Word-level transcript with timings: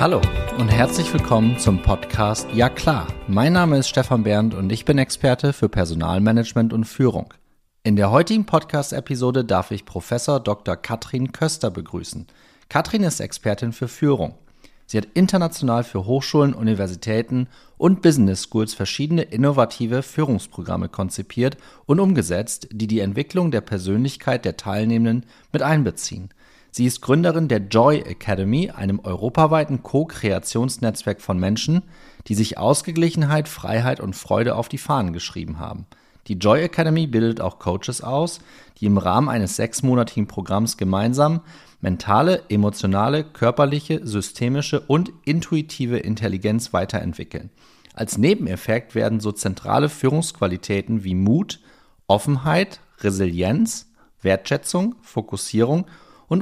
Hallo 0.00 0.20
und 0.58 0.68
herzlich 0.68 1.12
willkommen 1.12 1.58
zum 1.58 1.82
Podcast 1.82 2.46
Ja 2.54 2.68
klar. 2.68 3.08
Mein 3.26 3.54
Name 3.54 3.78
ist 3.78 3.88
Stefan 3.88 4.22
Bernd 4.22 4.54
und 4.54 4.70
ich 4.70 4.84
bin 4.84 4.96
Experte 4.96 5.52
für 5.52 5.68
Personalmanagement 5.68 6.72
und 6.72 6.84
Führung. 6.84 7.34
In 7.82 7.96
der 7.96 8.12
heutigen 8.12 8.46
Podcast-Episode 8.46 9.44
darf 9.44 9.72
ich 9.72 9.84
Professor 9.84 10.38
Dr. 10.38 10.76
Katrin 10.76 11.32
Köster 11.32 11.72
begrüßen. 11.72 12.28
Katrin 12.68 13.02
ist 13.02 13.18
Expertin 13.18 13.72
für 13.72 13.88
Führung. 13.88 14.38
Sie 14.86 14.98
hat 14.98 15.08
international 15.14 15.82
für 15.82 16.06
Hochschulen, 16.06 16.54
Universitäten 16.54 17.48
und 17.76 18.00
Business 18.00 18.44
Schools 18.44 18.74
verschiedene 18.74 19.22
innovative 19.22 20.04
Führungsprogramme 20.04 20.88
konzipiert 20.88 21.56
und 21.86 21.98
umgesetzt, 21.98 22.68
die 22.70 22.86
die 22.86 23.00
Entwicklung 23.00 23.50
der 23.50 23.62
Persönlichkeit 23.62 24.44
der 24.44 24.56
Teilnehmenden 24.56 25.28
mit 25.52 25.62
einbeziehen. 25.62 26.30
Sie 26.70 26.86
ist 26.86 27.00
Gründerin 27.00 27.48
der 27.48 27.60
Joy 27.60 28.00
Academy, 28.00 28.70
einem 28.70 29.00
europaweiten 29.00 29.82
Co-Kreationsnetzwerk 29.82 31.20
von 31.20 31.38
Menschen, 31.38 31.82
die 32.26 32.34
sich 32.34 32.58
Ausgeglichenheit, 32.58 33.48
Freiheit 33.48 34.00
und 34.00 34.14
Freude 34.14 34.54
auf 34.54 34.68
die 34.68 34.78
Fahnen 34.78 35.12
geschrieben 35.12 35.58
haben. 35.58 35.86
Die 36.26 36.34
Joy 36.34 36.62
Academy 36.62 37.06
bildet 37.06 37.40
auch 37.40 37.58
Coaches 37.58 38.02
aus, 38.02 38.40
die 38.78 38.86
im 38.86 38.98
Rahmen 38.98 39.30
eines 39.30 39.56
sechsmonatigen 39.56 40.28
Programms 40.28 40.76
gemeinsam 40.76 41.40
mentale, 41.80 42.42
emotionale, 42.48 43.24
körperliche, 43.24 44.06
systemische 44.06 44.80
und 44.80 45.12
intuitive 45.24 45.98
Intelligenz 45.98 46.72
weiterentwickeln. 46.72 47.50
Als 47.94 48.18
Nebeneffekt 48.18 48.94
werden 48.94 49.20
so 49.20 49.32
zentrale 49.32 49.88
Führungsqualitäten 49.88 51.02
wie 51.02 51.14
Mut, 51.14 51.60
Offenheit, 52.06 52.80
Resilienz, 53.00 53.90
Wertschätzung, 54.22 54.96
Fokussierung 55.02 55.80
und 55.80 55.90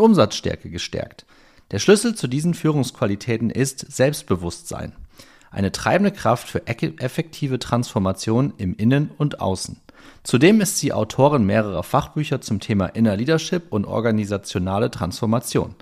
Umsatzstärke 0.01 0.71
gestärkt. 0.71 1.27
Der 1.71 1.79
Schlüssel 1.79 2.15
zu 2.15 2.29
diesen 2.29 2.55
Führungsqualitäten 2.55 3.51
ist 3.51 3.81
Selbstbewusstsein, 3.81 4.93
eine 5.51 5.73
treibende 5.73 6.13
Kraft 6.13 6.49
für 6.49 6.67
effektive 6.67 7.59
Transformation 7.59 8.53
im 8.59 8.77
Innen 8.77 9.11
und 9.17 9.41
Außen. 9.41 9.81
Zudem 10.23 10.61
ist 10.61 10.79
sie 10.79 10.93
Autorin 10.93 11.45
mehrerer 11.45 11.83
Fachbücher 11.83 12.41
zum 12.41 12.61
Thema 12.61 12.87
Inner 12.87 13.17
Leadership 13.17 13.65
und 13.71 13.85
organisationale 13.85 14.91
Transformation. 14.91 15.75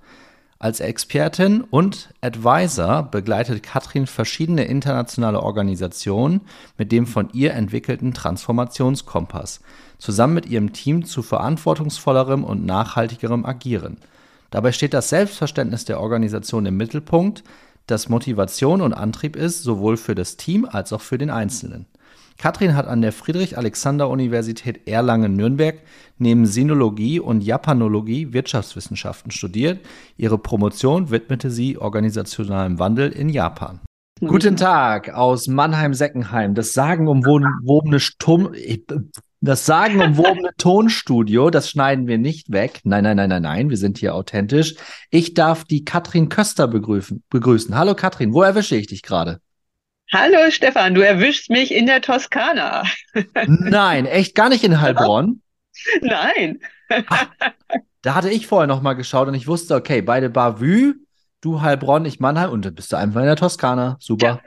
Als 0.64 0.80
Expertin 0.80 1.60
und 1.60 2.08
Advisor 2.22 3.02
begleitet 3.02 3.62
Katrin 3.62 4.06
verschiedene 4.06 4.64
internationale 4.64 5.42
Organisationen 5.42 6.40
mit 6.78 6.90
dem 6.90 7.06
von 7.06 7.28
ihr 7.34 7.52
entwickelten 7.52 8.14
Transformationskompass, 8.14 9.60
zusammen 9.98 10.32
mit 10.32 10.46
ihrem 10.46 10.72
Team 10.72 11.04
zu 11.04 11.20
verantwortungsvollerem 11.22 12.44
und 12.44 12.64
nachhaltigerem 12.64 13.44
Agieren. 13.44 13.98
Dabei 14.48 14.72
steht 14.72 14.94
das 14.94 15.10
Selbstverständnis 15.10 15.84
der 15.84 16.00
Organisation 16.00 16.64
im 16.64 16.78
Mittelpunkt, 16.78 17.44
das 17.86 18.08
Motivation 18.08 18.80
und 18.80 18.94
Antrieb 18.94 19.36
ist, 19.36 19.64
sowohl 19.64 19.98
für 19.98 20.14
das 20.14 20.38
Team 20.38 20.64
als 20.64 20.94
auch 20.94 21.02
für 21.02 21.18
den 21.18 21.28
Einzelnen. 21.28 21.84
Katrin 22.38 22.74
hat 22.74 22.86
an 22.86 23.00
der 23.00 23.12
Friedrich-Alexander-Universität 23.12 24.86
Erlangen-Nürnberg 24.86 25.80
neben 26.18 26.46
Sinologie 26.46 27.20
und 27.20 27.42
Japanologie 27.42 28.32
Wirtschaftswissenschaften 28.32 29.30
studiert. 29.30 29.80
Ihre 30.16 30.38
Promotion 30.38 31.10
widmete 31.10 31.50
sie 31.50 31.78
organisationalem 31.78 32.78
Wandel 32.78 33.10
in 33.10 33.28
Japan. 33.28 33.80
Guten 34.20 34.56
Tag 34.56 35.10
aus 35.10 35.48
Mannheim-Seckenheim, 35.48 36.54
das 36.54 36.72
sagenumwobene 36.72 38.00
Sturm. 38.00 38.52
Das 39.40 39.66
sagenumwobene 39.66 40.50
Tonstudio, 40.56 41.50
das 41.50 41.68
schneiden 41.68 42.06
wir 42.06 42.16
nicht 42.16 42.50
weg. 42.50 42.80
Nein, 42.84 43.04
nein, 43.04 43.16
nein, 43.16 43.28
nein, 43.28 43.42
nein, 43.42 43.70
wir 43.70 43.76
sind 43.76 43.98
hier 43.98 44.14
authentisch. 44.14 44.76
Ich 45.10 45.34
darf 45.34 45.64
die 45.64 45.84
Katrin 45.84 46.28
Köster 46.30 46.68
begrüßen. 46.68 47.22
begrüßen. 47.28 47.76
Hallo 47.76 47.94
Katrin, 47.94 48.32
wo 48.32 48.42
erwische 48.42 48.76
ich 48.76 48.86
dich 48.86 49.02
gerade? 49.02 49.40
Hallo 50.12 50.50
Stefan, 50.50 50.94
du 50.94 51.00
erwischst 51.00 51.50
mich 51.50 51.74
in 51.74 51.86
der 51.86 52.00
Toskana. 52.00 52.84
Nein, 53.46 54.06
echt 54.06 54.34
gar 54.34 54.48
nicht 54.48 54.62
in 54.62 54.80
Heilbronn. 54.80 55.42
Nein. 56.02 56.60
Ach, 57.08 57.26
da 58.02 58.14
hatte 58.14 58.30
ich 58.30 58.46
vorher 58.46 58.66
noch 58.66 58.82
mal 58.82 58.92
geschaut 58.92 59.28
und 59.28 59.34
ich 59.34 59.46
wusste, 59.46 59.74
okay, 59.74 60.02
beide 60.02 60.28
Bavü, 60.28 60.94
du 61.40 61.62
Heilbronn, 61.62 62.04
ich 62.04 62.20
Mannheim 62.20 62.50
und 62.50 62.64
dann 62.64 62.74
bist 62.74 62.92
du 62.92 62.96
einfach 62.96 63.20
in 63.20 63.26
der 63.26 63.36
Toskana. 63.36 63.96
Super. 63.98 64.26
Ja, 64.26 64.40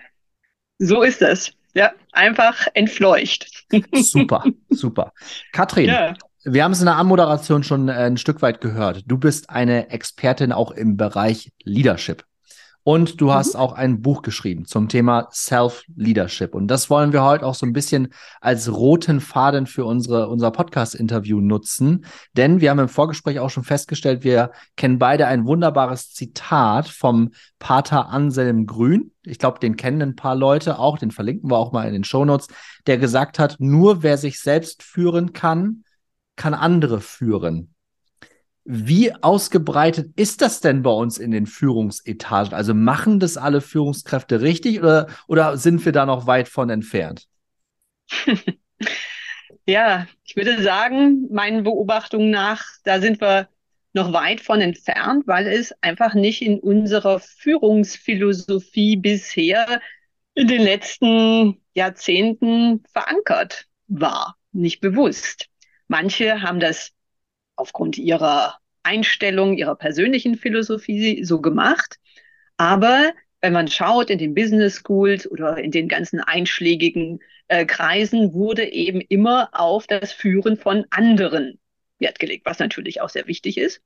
so 0.77 1.01
ist 1.01 1.21
es. 1.21 1.53
Ja, 1.73 1.91
einfach 2.11 2.67
entfleucht. 2.73 3.65
Super, 3.93 4.43
super. 4.69 5.11
Katrin, 5.51 5.89
ja. 5.89 6.13
wir 6.43 6.63
haben 6.63 6.71
es 6.71 6.79
in 6.79 6.85
der 6.85 6.95
Anmoderation 6.95 7.63
schon 7.63 7.89
äh, 7.89 7.93
ein 7.93 8.17
Stück 8.17 8.41
weit 8.41 8.61
gehört. 8.61 9.03
Du 9.05 9.17
bist 9.17 9.49
eine 9.49 9.89
Expertin 9.89 10.51
auch 10.51 10.71
im 10.71 10.97
Bereich 10.97 11.51
Leadership. 11.63 12.26
Und 12.87 13.19
du 13.19 13.25
mhm. 13.25 13.31
hast 13.33 13.57
auch 13.57 13.73
ein 13.73 14.01
Buch 14.01 14.21
geschrieben 14.21 14.63
zum 14.63 14.87
Thema 14.87 15.27
Self-Leadership. 15.33 16.55
Und 16.55 16.67
das 16.67 16.89
wollen 16.89 17.11
wir 17.11 17.21
heute 17.21 17.45
auch 17.45 17.53
so 17.53 17.65
ein 17.65 17.73
bisschen 17.73 18.13
als 18.39 18.71
roten 18.71 19.19
Faden 19.19 19.67
für 19.67 19.83
unsere, 19.83 20.29
unser 20.29 20.51
Podcast-Interview 20.51 21.41
nutzen. 21.41 22.05
Denn 22.31 22.61
wir 22.61 22.69
haben 22.69 22.79
im 22.79 22.87
Vorgespräch 22.87 23.41
auch 23.41 23.49
schon 23.49 23.65
festgestellt, 23.65 24.23
wir 24.23 24.51
kennen 24.77 24.99
beide 24.99 25.27
ein 25.27 25.45
wunderbares 25.45 26.13
Zitat 26.13 26.87
vom 26.87 27.31
Pater 27.59 28.07
Anselm 28.07 28.65
Grün. 28.65 29.11
Ich 29.23 29.37
glaube, 29.37 29.59
den 29.59 29.75
kennen 29.75 30.01
ein 30.01 30.15
paar 30.15 30.35
Leute 30.35 30.79
auch, 30.79 30.97
den 30.97 31.11
verlinken 31.11 31.51
wir 31.51 31.57
auch 31.57 31.73
mal 31.73 31.87
in 31.87 31.93
den 31.93 32.05
Shownotes, 32.05 32.47
der 32.85 32.97
gesagt 32.97 33.37
hat, 33.37 33.57
nur 33.59 34.01
wer 34.01 34.17
sich 34.17 34.39
selbst 34.39 34.81
führen 34.81 35.33
kann, 35.33 35.83
kann 36.37 36.53
andere 36.53 37.01
führen. 37.01 37.75
Wie 38.69 39.13
ausgebreitet 39.13 40.11
ist 40.17 40.41
das 40.41 40.59
denn 40.59 40.81
bei 40.81 40.91
uns 40.91 41.19
in 41.19 41.31
den 41.31 41.45
Führungsetagen? 41.45 42.53
Also 42.53 42.73
machen 42.73 43.17
das 43.17 43.37
alle 43.37 43.61
Führungskräfte 43.61 44.41
richtig 44.41 44.79
oder, 44.81 45.07
oder 45.29 45.55
sind 45.55 45.85
wir 45.85 45.93
da 45.93 46.05
noch 46.05 46.27
weit 46.27 46.49
von 46.49 46.69
entfernt? 46.69 47.27
ja, 49.65 50.05
ich 50.25 50.35
würde 50.35 50.61
sagen, 50.61 51.29
meinen 51.31 51.63
Beobachtungen 51.63 52.29
nach, 52.29 52.65
da 52.83 52.99
sind 52.99 53.21
wir 53.21 53.47
noch 53.93 54.11
weit 54.11 54.41
von 54.41 54.59
entfernt, 54.59 55.25
weil 55.27 55.47
es 55.47 55.73
einfach 55.79 56.13
nicht 56.13 56.41
in 56.41 56.59
unserer 56.59 57.21
Führungsphilosophie 57.21 58.97
bisher 58.97 59.79
in 60.33 60.49
den 60.49 60.61
letzten 60.61 61.61
Jahrzehnten 61.73 62.83
verankert 62.91 63.67
war, 63.87 64.35
nicht 64.51 64.81
bewusst. 64.81 65.47
Manche 65.87 66.41
haben 66.41 66.59
das 66.59 66.91
aufgrund 67.57 67.97
ihrer 67.97 68.59
Einstellung, 68.83 69.57
ihrer 69.57 69.75
persönlichen 69.75 70.35
Philosophie 70.37 71.23
so 71.25 71.41
gemacht. 71.41 71.97
Aber 72.57 73.11
wenn 73.41 73.53
man 73.53 73.67
schaut 73.67 74.09
in 74.09 74.17
den 74.17 74.33
Business 74.33 74.81
Schools 74.83 75.29
oder 75.29 75.57
in 75.57 75.71
den 75.71 75.87
ganzen 75.87 76.19
einschlägigen 76.21 77.19
äh, 77.47 77.65
Kreisen, 77.65 78.33
wurde 78.33 78.71
eben 78.71 79.01
immer 79.01 79.49
auf 79.51 79.87
das 79.87 80.11
Führen 80.11 80.57
von 80.57 80.85
anderen 80.89 81.59
Wert 81.99 82.19
gelegt, 82.19 82.45
was 82.45 82.59
natürlich 82.59 83.01
auch 83.01 83.09
sehr 83.09 83.27
wichtig 83.27 83.57
ist. 83.57 83.81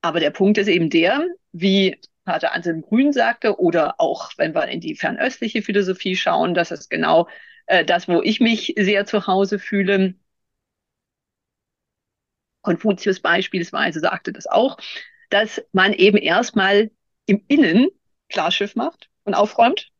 Aber 0.00 0.20
der 0.20 0.30
Punkt 0.30 0.58
ist 0.58 0.68
eben 0.68 0.90
der, 0.90 1.26
wie 1.52 1.96
Pater 2.24 2.52
Anselm 2.52 2.82
Grün 2.82 3.12
sagte, 3.12 3.58
oder 3.58 3.94
auch 3.98 4.30
wenn 4.36 4.54
wir 4.54 4.68
in 4.68 4.80
die 4.80 4.94
fernöstliche 4.94 5.62
Philosophie 5.62 6.14
schauen, 6.16 6.54
das 6.54 6.70
ist 6.70 6.88
genau 6.88 7.28
äh, 7.66 7.84
das, 7.84 8.08
wo 8.08 8.22
ich 8.22 8.40
mich 8.40 8.74
sehr 8.78 9.06
zu 9.06 9.26
Hause 9.26 9.58
fühle. 9.58 10.14
Konfuzius 12.68 13.20
beispielsweise 13.20 13.98
sagte 14.00 14.30
das 14.30 14.46
auch, 14.46 14.76
dass 15.30 15.62
man 15.72 15.94
eben 15.94 16.18
erstmal 16.18 16.90
im 17.24 17.42
Innen 17.48 17.88
Klarschiff 18.28 18.76
macht 18.76 19.08
und 19.24 19.32
aufräumt 19.32 19.90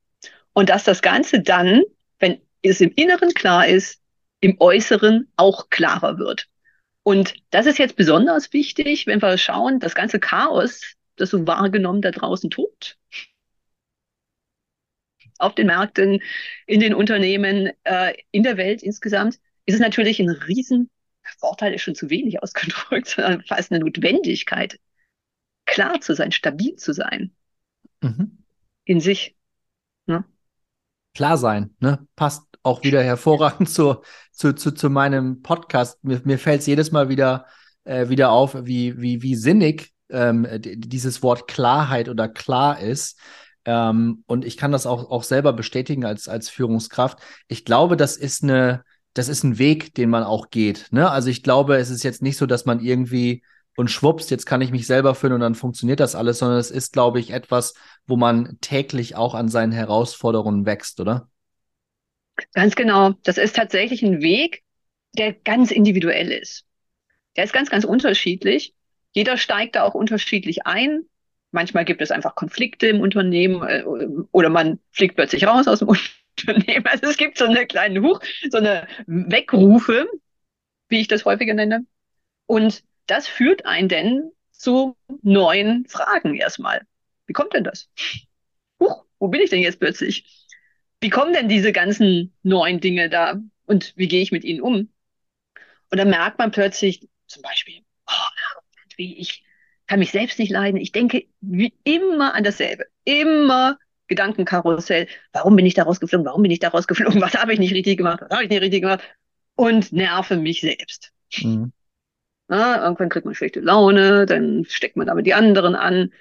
und 0.53 0.69
dass 0.69 0.84
das 0.84 1.01
Ganze 1.01 1.41
dann, 1.41 1.83
wenn 2.19 2.43
es 2.61 2.83
im 2.83 2.93
Inneren 2.95 3.33
klar 3.33 3.67
ist, 3.67 4.03
im 4.41 4.61
Äußeren 4.61 5.33
auch 5.37 5.71
klarer 5.71 6.19
wird. 6.19 6.47
Und 7.05 7.37
das 7.51 7.65
ist 7.65 7.79
jetzt 7.79 7.97
besonders 7.97 8.53
wichtig, 8.53 9.06
wenn 9.06 9.23
wir 9.23 9.38
schauen, 9.38 9.81
das 9.81 9.94
ganze 9.94 10.21
Chaos, 10.21 10.94
das 11.17 11.31
so 11.31 11.47
wahrgenommen 11.47 12.03
da 12.03 12.11
draußen 12.11 12.50
tobt, 12.50 12.99
auf 15.38 15.55
den 15.55 15.69
Märkten, 15.69 16.21
in 16.67 16.81
den 16.81 16.93
Unternehmen, 16.93 17.71
äh, 17.85 18.12
in 18.31 18.43
der 18.43 18.59
Welt 18.59 18.82
insgesamt, 18.82 19.37
ist 19.64 19.75
es 19.75 19.81
natürlich 19.81 20.21
ein 20.21 20.29
riesen 20.29 20.91
Vorteil 21.38 21.75
ist 21.75 21.82
schon 21.82 21.94
zu 21.94 22.10
wenig 22.10 22.42
ausgedrückt, 22.42 23.08
sondern 23.16 23.42
fast 23.42 23.70
eine 23.70 23.80
Notwendigkeit, 23.80 24.78
klar 25.66 26.00
zu 26.00 26.14
sein, 26.14 26.32
stabil 26.32 26.76
zu 26.76 26.92
sein. 26.92 27.32
Mhm. 28.00 28.38
In 28.84 29.00
sich. 29.00 29.36
Ne? 30.06 30.25
Klar 31.14 31.36
sein, 31.36 31.75
ne? 31.80 32.06
Passt 32.16 32.44
auch 32.62 32.82
wieder 32.82 33.02
hervorragend 33.02 33.69
zu, 33.69 34.02
zu, 34.32 34.54
zu, 34.54 34.72
zu 34.72 34.90
meinem 34.90 35.42
Podcast. 35.42 36.02
Mir, 36.04 36.20
mir 36.25 36.38
fällt 36.38 36.60
es 36.60 36.66
jedes 36.66 36.92
Mal 36.92 37.08
wieder, 37.08 37.46
äh, 37.84 38.08
wieder 38.08 38.30
auf, 38.30 38.56
wie, 38.66 39.00
wie, 39.00 39.22
wie 39.22 39.34
sinnig 39.34 39.92
ähm, 40.10 40.46
dieses 40.60 41.22
Wort 41.22 41.48
Klarheit 41.48 42.08
oder 42.08 42.28
klar 42.28 42.80
ist. 42.80 43.19
Ähm, 43.64 44.25
und 44.26 44.44
ich 44.44 44.56
kann 44.56 44.72
das 44.72 44.86
auch, 44.86 45.10
auch 45.10 45.22
selber 45.22 45.52
bestätigen 45.52 46.04
als, 46.04 46.28
als 46.28 46.48
Führungskraft. 46.48 47.19
Ich 47.48 47.64
glaube, 47.64 47.96
das 47.96 48.16
ist 48.16 48.42
eine, 48.42 48.84
das 49.14 49.28
ist 49.28 49.43
ein 49.44 49.58
Weg, 49.58 49.94
den 49.94 50.10
man 50.10 50.22
auch 50.22 50.50
geht. 50.50 50.87
Ne? 50.90 51.10
Also 51.10 51.28
ich 51.28 51.43
glaube, 51.43 51.76
es 51.76 51.90
ist 51.90 52.02
jetzt 52.02 52.22
nicht 52.22 52.37
so, 52.37 52.46
dass 52.46 52.64
man 52.64 52.81
irgendwie 52.81 53.43
und 53.76 53.93
schwupps, 53.93 54.28
jetzt 54.28 54.44
kann 54.44 54.60
ich 54.60 54.72
mich 54.72 54.88
selber 54.88 55.14
führen 55.14 55.34
und 55.34 55.40
dann 55.40 55.55
funktioniert 55.55 56.00
das 56.00 56.16
alles, 56.16 56.40
sondern 56.40 56.58
es 56.58 56.72
ist, 56.72 56.93
glaube 56.93 57.20
ich, 57.20 57.31
etwas, 57.31 57.75
wo 58.08 58.16
man 58.16 58.58
täglich 58.60 59.14
auch 59.14 59.34
an 59.34 59.49
seinen 59.49 59.70
Herausforderungen 59.70 60.66
wächst, 60.66 60.99
oder? 60.99 61.28
Ganz 62.55 62.75
genau. 62.75 63.12
Das 63.22 63.38
ist 63.38 63.55
tatsächlich 63.55 64.02
ein 64.02 64.20
Weg, 64.20 64.62
der 65.16 65.32
ganz 65.32 65.70
individuell 65.70 66.32
ist. 66.32 66.64
Der 67.37 67.44
ist 67.44 67.52
ganz, 67.52 67.70
ganz 67.70 67.84
unterschiedlich. 67.84 68.75
Jeder 69.12 69.37
steigt 69.37 69.76
da 69.76 69.84
auch 69.84 69.94
unterschiedlich 69.94 70.66
ein. 70.66 71.02
Manchmal 71.52 71.84
gibt 71.84 72.02
es 72.02 72.11
einfach 72.11 72.34
Konflikte 72.34 72.88
im 72.88 73.00
Unternehmen 73.00 73.62
äh, 73.62 73.84
oder 74.32 74.49
man 74.49 74.81
fliegt 74.90 75.14
plötzlich 75.14 75.46
raus 75.46 75.69
aus 75.69 75.78
dem 75.78 75.88
Unternehmen. 75.88 76.19
Also 76.85 77.06
es 77.06 77.17
gibt 77.17 77.38
so 77.38 77.44
eine 77.44 77.67
kleine 77.67 78.02
Huch, 78.02 78.20
so 78.50 78.58
eine 78.58 78.87
Wegrufe, 79.06 80.06
wie 80.88 81.00
ich 81.00 81.08
das 81.08 81.25
häufiger 81.25 81.55
nenne. 81.55 81.87
Und 82.46 82.82
das 83.06 83.29
führt 83.29 83.67
einen 83.67 83.88
denn 83.88 84.31
zu 84.52 84.96
neuen 85.23 85.87
Fragen 85.87 86.35
erstmal. 86.35 86.82
Wie 87.26 87.32
kommt 87.32 87.55
denn 87.55 87.64
das? 87.64 87.90
Huch, 88.81 89.05
wo 89.19 89.29
bin 89.29 89.40
ich 89.40 89.50
denn 89.50 89.61
jetzt 89.61 89.81
plötzlich? 89.81 90.46
Wie 91.00 91.11
kommen 91.11 91.32
denn 91.32 91.49
diese 91.49 91.73
ganzen 91.73 92.35
neuen 92.43 92.81
Dinge 92.81 93.08
da 93.08 93.40
und 93.67 93.93
wie 93.96 94.08
gehe 94.08 94.23
ich 94.23 94.32
mit 94.32 94.44
ihnen 94.44 94.61
um? 94.61 94.93
Und 95.90 95.99
dann 95.99 96.11
merkt 96.11 96.38
man 96.38 96.50
plötzlich 96.50 97.08
zum 97.26 97.43
Beispiel, 97.43 97.82
oh, 98.06 98.64
ich 98.96 99.44
kann 99.87 100.00
mich 100.00 100.11
selbst 100.11 100.38
nicht 100.38 100.50
leiden. 100.50 100.81
Ich 100.81 100.93
denke 100.93 101.26
wie 101.40 101.73
immer 101.85 102.35
an 102.35 102.44
dasselbe. 102.44 102.87
Immer 103.05 103.79
Gedankenkarussell. 104.08 105.06
Warum 105.32 105.56
bin 105.56 105.66
ich 105.66 105.75
da 105.75 105.84
rausgeflogen? 105.84 106.26
Warum 106.26 106.43
bin 106.43 106.50
ich 106.50 106.58
da 106.58 106.69
rausgeflogen? 106.69 107.20
Was 107.20 107.34
habe 107.34 107.52
ich 107.52 107.58
nicht 107.58 107.75
richtig 107.75 107.99
gemacht? 107.99 108.20
Was 108.22 108.31
habe 108.31 108.44
ich 108.44 108.50
nicht 108.50 108.62
richtig 108.62 108.82
gemacht? 108.82 109.00
Und 109.55 109.93
nerve 109.93 110.37
mich 110.37 110.60
selbst. 110.60 111.12
Mhm. 111.40 111.72
Na, 112.49 112.82
irgendwann 112.82 113.10
kriegt 113.10 113.26
man 113.26 113.34
schlechte 113.34 113.60
Laune, 113.60 114.25
dann 114.25 114.64
steckt 114.66 114.96
man 114.96 115.08
aber 115.08 115.22
die 115.22 115.34
anderen 115.34 115.75
an. 115.75 116.12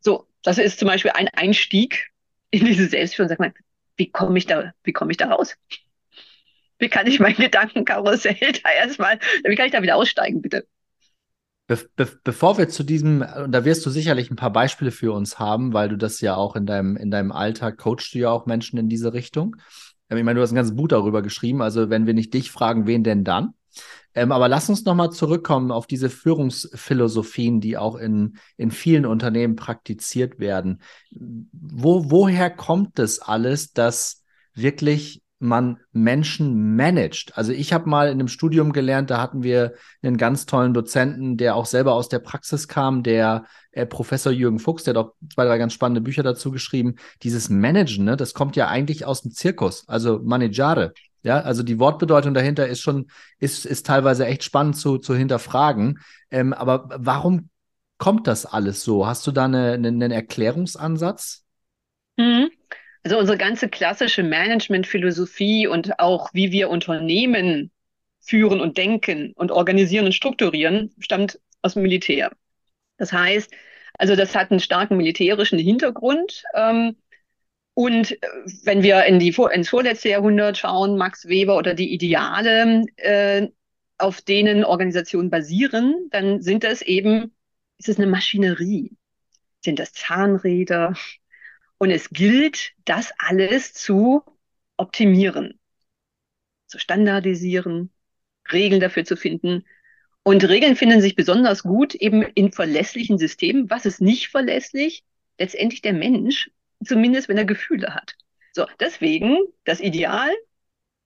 So, 0.00 0.26
das 0.42 0.58
ist 0.58 0.80
zum 0.80 0.88
Beispiel 0.88 1.12
ein 1.12 1.28
Einstieg 1.28 2.10
in 2.50 2.64
diese 2.64 2.88
Selbstführung. 2.88 3.28
Sagt 3.28 3.40
man, 3.40 3.54
wie 3.96 4.10
komme 4.10 4.38
ich 4.38 4.46
da, 4.46 4.72
wie 4.82 4.92
komme 4.92 5.12
ich 5.12 5.16
da 5.16 5.28
raus? 5.28 5.56
Wie 6.78 6.88
kann 6.88 7.06
ich 7.06 7.20
mein 7.20 7.34
Gedankenkarussell 7.36 8.36
da 8.62 8.70
erstmal, 8.70 9.18
wie 9.44 9.54
kann 9.54 9.66
ich 9.66 9.72
da 9.72 9.82
wieder 9.82 9.96
aussteigen, 9.96 10.42
bitte? 10.42 10.66
Be 11.68 11.78
be 11.96 12.08
bevor 12.24 12.56
wir 12.56 12.70
zu 12.70 12.82
diesem, 12.82 13.20
da 13.20 13.64
wirst 13.64 13.84
du 13.84 13.90
sicherlich 13.90 14.30
ein 14.30 14.36
paar 14.36 14.52
Beispiele 14.52 14.90
für 14.90 15.12
uns 15.12 15.38
haben, 15.38 15.74
weil 15.74 15.90
du 15.90 15.96
das 15.96 16.22
ja 16.22 16.34
auch 16.34 16.56
in 16.56 16.64
deinem, 16.64 16.96
in 16.96 17.10
deinem 17.10 17.30
Alltag 17.30 17.76
coachst 17.76 18.14
du 18.14 18.18
ja 18.18 18.30
auch 18.30 18.46
Menschen 18.46 18.78
in 18.78 18.88
diese 18.88 19.12
Richtung. 19.12 19.54
Ähm, 20.08 20.16
ich 20.16 20.24
meine, 20.24 20.38
du 20.38 20.42
hast 20.42 20.50
ein 20.50 20.56
ganzes 20.56 20.74
Buch 20.74 20.88
darüber 20.88 21.20
geschrieben, 21.20 21.60
also 21.60 21.90
wenn 21.90 22.06
wir 22.06 22.14
nicht 22.14 22.32
dich 22.32 22.50
fragen, 22.50 22.86
wen 22.86 23.04
denn 23.04 23.22
dann? 23.22 23.52
Ähm, 24.14 24.32
aber 24.32 24.48
lass 24.48 24.70
uns 24.70 24.86
nochmal 24.86 25.10
zurückkommen 25.10 25.70
auf 25.70 25.86
diese 25.86 26.08
Führungsphilosophien, 26.08 27.60
die 27.60 27.76
auch 27.76 27.96
in, 27.96 28.38
in 28.56 28.70
vielen 28.70 29.04
Unternehmen 29.04 29.54
praktiziert 29.54 30.40
werden. 30.40 30.80
Wo, 31.10 32.10
woher 32.10 32.48
kommt 32.48 32.98
das 32.98 33.18
alles, 33.18 33.74
dass 33.74 34.24
wirklich 34.54 35.22
man 35.38 35.78
Menschen 35.92 36.76
managt. 36.76 37.36
Also 37.36 37.52
ich 37.52 37.72
habe 37.72 37.88
mal 37.88 38.08
in 38.08 38.14
einem 38.14 38.28
Studium 38.28 38.72
gelernt, 38.72 39.10
da 39.10 39.20
hatten 39.20 39.42
wir 39.42 39.74
einen 40.02 40.16
ganz 40.16 40.46
tollen 40.46 40.74
Dozenten, 40.74 41.36
der 41.36 41.54
auch 41.54 41.66
selber 41.66 41.94
aus 41.94 42.08
der 42.08 42.18
Praxis 42.18 42.66
kam, 42.66 43.02
der 43.02 43.44
äh, 43.70 43.86
Professor 43.86 44.32
Jürgen 44.32 44.58
Fuchs, 44.58 44.84
der 44.84 44.94
hat 44.94 45.04
auch 45.04 45.12
zwei, 45.32 45.44
drei 45.44 45.58
ganz 45.58 45.72
spannende 45.72 46.00
Bücher 46.00 46.22
dazu 46.22 46.50
geschrieben. 46.50 46.96
Dieses 47.22 47.50
Managen, 47.50 48.04
ne, 48.04 48.16
das 48.16 48.34
kommt 48.34 48.56
ja 48.56 48.68
eigentlich 48.68 49.04
aus 49.04 49.22
dem 49.22 49.32
Zirkus, 49.32 49.88
also 49.88 50.20
Manegare. 50.22 50.92
Ja, 51.22 51.40
also 51.40 51.62
die 51.62 51.78
Wortbedeutung 51.78 52.32
dahinter 52.32 52.68
ist 52.68 52.80
schon, 52.80 53.10
ist, 53.38 53.66
ist 53.66 53.86
teilweise 53.86 54.24
echt 54.26 54.44
spannend 54.44 54.76
zu, 54.76 54.98
zu 54.98 55.14
hinterfragen. 55.14 55.98
Ähm, 56.30 56.52
aber 56.52 56.88
warum 56.94 57.50
kommt 57.98 58.26
das 58.26 58.46
alles 58.46 58.82
so? 58.82 59.06
Hast 59.06 59.26
du 59.26 59.32
da 59.32 59.44
eine, 59.44 59.72
eine, 59.72 59.88
einen 59.88 60.10
Erklärungsansatz? 60.10 61.44
Mhm. 62.16 62.50
Also 63.02 63.18
unsere 63.18 63.38
ganze 63.38 63.68
klassische 63.68 64.22
Management-Philosophie 64.22 65.66
und 65.66 65.98
auch 65.98 66.30
wie 66.34 66.52
wir 66.52 66.68
Unternehmen 66.68 67.70
führen 68.20 68.60
und 68.60 68.76
denken 68.76 69.32
und 69.34 69.50
organisieren 69.50 70.06
und 70.06 70.12
strukturieren, 70.12 70.94
stammt 70.98 71.40
aus 71.62 71.74
dem 71.74 71.82
Militär. 71.82 72.30
Das 72.98 73.12
heißt, 73.12 73.50
also 73.94 74.16
das 74.16 74.34
hat 74.34 74.50
einen 74.50 74.60
starken 74.60 74.96
militärischen 74.96 75.58
Hintergrund. 75.58 76.44
Ähm, 76.54 76.96
und 77.74 78.12
äh, 78.12 78.28
wenn 78.64 78.82
wir 78.82 79.04
in 79.04 79.18
die, 79.18 79.34
ins 79.52 79.68
vorletzte 79.68 80.10
Jahrhundert 80.10 80.58
schauen, 80.58 80.96
Max 80.96 81.26
Weber 81.28 81.56
oder 81.56 81.74
die 81.74 81.92
Ideale, 81.92 82.84
äh, 82.96 83.48
auf 83.98 84.20
denen 84.22 84.64
Organisationen 84.64 85.30
basieren, 85.30 86.08
dann 86.10 86.40
sind 86.40 86.64
das 86.64 86.82
eben, 86.82 87.34
ist 87.78 87.88
es 87.88 87.98
eine 87.98 88.06
Maschinerie? 88.06 88.96
Sind 89.60 89.78
das 89.78 89.92
Zahnräder? 89.92 90.94
Und 91.78 91.90
es 91.90 92.10
gilt, 92.10 92.72
das 92.84 93.12
alles 93.18 93.72
zu 93.72 94.22
optimieren, 94.76 95.58
zu 96.66 96.78
standardisieren, 96.78 97.92
Regeln 98.52 98.80
dafür 98.80 99.04
zu 99.04 99.16
finden. 99.16 99.64
Und 100.22 100.48
Regeln 100.48 100.76
finden 100.76 101.00
sich 101.00 101.14
besonders 101.14 101.62
gut 101.62 101.94
eben 101.94 102.22
in 102.22 102.52
verlässlichen 102.52 103.18
Systemen. 103.18 103.70
Was 103.70 103.86
ist 103.86 104.00
nicht 104.00 104.28
verlässlich? 104.28 105.04
Letztendlich 105.38 105.82
der 105.82 105.92
Mensch, 105.92 106.50
zumindest 106.84 107.28
wenn 107.28 107.38
er 107.38 107.44
Gefühle 107.44 107.94
hat. 107.94 108.16
So, 108.52 108.66
deswegen 108.80 109.38
das 109.64 109.80
Ideal, 109.80 110.30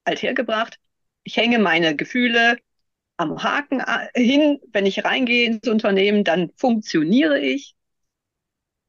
althergebracht, 0.04 0.78
ich 1.22 1.36
hänge 1.36 1.58
meine 1.58 1.94
Gefühle 1.94 2.56
am 3.16 3.42
Haken 3.42 3.80
äh, 3.80 4.08
hin, 4.14 4.60
wenn 4.72 4.86
ich 4.86 5.04
reingehe 5.04 5.46
ins 5.46 5.68
Unternehmen, 5.68 6.24
dann 6.24 6.50
funktioniere 6.56 7.38
ich. 7.38 7.74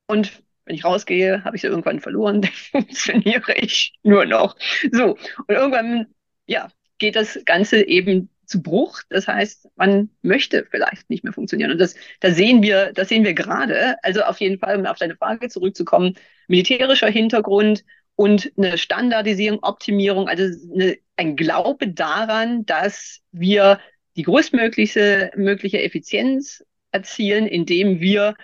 Und 0.07 0.42
wenn 0.65 0.75
ich 0.75 0.85
rausgehe, 0.85 1.43
habe 1.43 1.55
ich 1.55 1.61
sie 1.61 1.67
irgendwann 1.67 1.99
verloren, 1.99 2.41
dann 2.41 2.51
funktioniere 2.51 3.53
ich 3.55 3.93
nur 4.03 4.25
noch. 4.25 4.55
So, 4.91 5.17
und 5.47 5.49
irgendwann, 5.49 6.07
ja, 6.45 6.69
geht 6.97 7.15
das 7.15 7.39
Ganze 7.45 7.85
eben 7.85 8.29
zu 8.45 8.61
Bruch. 8.61 9.01
Das 9.09 9.27
heißt, 9.27 9.69
man 9.75 10.09
möchte 10.21 10.65
vielleicht 10.69 11.09
nicht 11.09 11.23
mehr 11.23 11.33
funktionieren. 11.33 11.71
Und 11.71 11.79
das, 11.79 11.95
da 12.19 12.31
sehen 12.31 12.61
wir, 12.61 12.93
das 12.93 13.09
sehen 13.09 13.23
wir 13.23 13.33
gerade. 13.33 13.95
Also 14.03 14.21
auf 14.23 14.39
jeden 14.39 14.59
Fall, 14.59 14.77
um 14.77 14.85
auf 14.85 14.97
deine 14.97 15.15
Frage 15.15 15.49
zurückzukommen, 15.49 16.15
militärischer 16.47 17.09
Hintergrund 17.09 17.83
und 18.15 18.51
eine 18.57 18.77
Standardisierung, 18.77 19.59
Optimierung, 19.63 20.27
also 20.27 20.43
eine, 20.73 20.97
ein 21.15 21.35
Glaube 21.35 21.87
daran, 21.87 22.65
dass 22.65 23.21
wir 23.31 23.79
die 24.15 24.23
größtmögliche 24.23 25.31
mögliche 25.35 25.81
Effizienz 25.81 26.63
erzielen, 26.91 27.47
indem 27.47 27.99
wir 27.99 28.35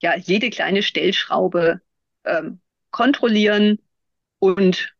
ja 0.00 0.16
jede 0.16 0.50
kleine 0.50 0.82
Stellschraube 0.82 1.80
ähm, 2.24 2.60
kontrollieren 2.90 3.78
und, 4.38 4.94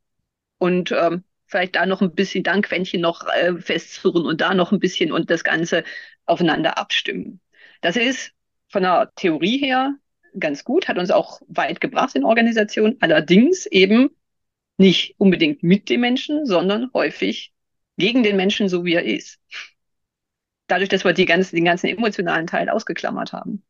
und 0.58 0.92
ähm, 0.92 1.24
vielleicht 1.46 1.76
da 1.76 1.86
noch 1.86 2.02
ein 2.02 2.14
bisschen 2.14 2.44
Dankquäntchen 2.44 3.00
noch 3.00 3.26
äh, 3.28 3.58
festzurren 3.60 4.26
und 4.26 4.40
da 4.40 4.54
noch 4.54 4.72
ein 4.72 4.80
bisschen 4.80 5.12
und 5.12 5.30
das 5.30 5.44
Ganze 5.44 5.84
aufeinander 6.26 6.78
abstimmen. 6.78 7.40
Das 7.80 7.96
ist 7.96 8.32
von 8.68 8.82
der 8.82 9.12
Theorie 9.16 9.58
her 9.58 9.94
ganz 10.38 10.64
gut, 10.64 10.88
hat 10.88 10.98
uns 10.98 11.10
auch 11.10 11.40
weit 11.48 11.80
gebracht 11.80 12.14
in 12.14 12.24
Organisationen, 12.24 12.96
allerdings 13.00 13.66
eben 13.66 14.10
nicht 14.76 15.14
unbedingt 15.18 15.62
mit 15.62 15.88
dem 15.88 16.00
Menschen, 16.00 16.46
sondern 16.46 16.90
häufig 16.94 17.52
gegen 17.96 18.22
den 18.22 18.36
Menschen, 18.36 18.68
so 18.68 18.84
wie 18.84 18.94
er 18.94 19.04
ist. 19.04 19.40
Dadurch, 20.68 20.88
dass 20.88 21.04
wir 21.04 21.12
die 21.14 21.24
ganzen, 21.24 21.56
den 21.56 21.64
ganzen 21.64 21.88
emotionalen 21.88 22.46
Teil 22.46 22.68
ausgeklammert 22.68 23.32
haben. 23.32 23.64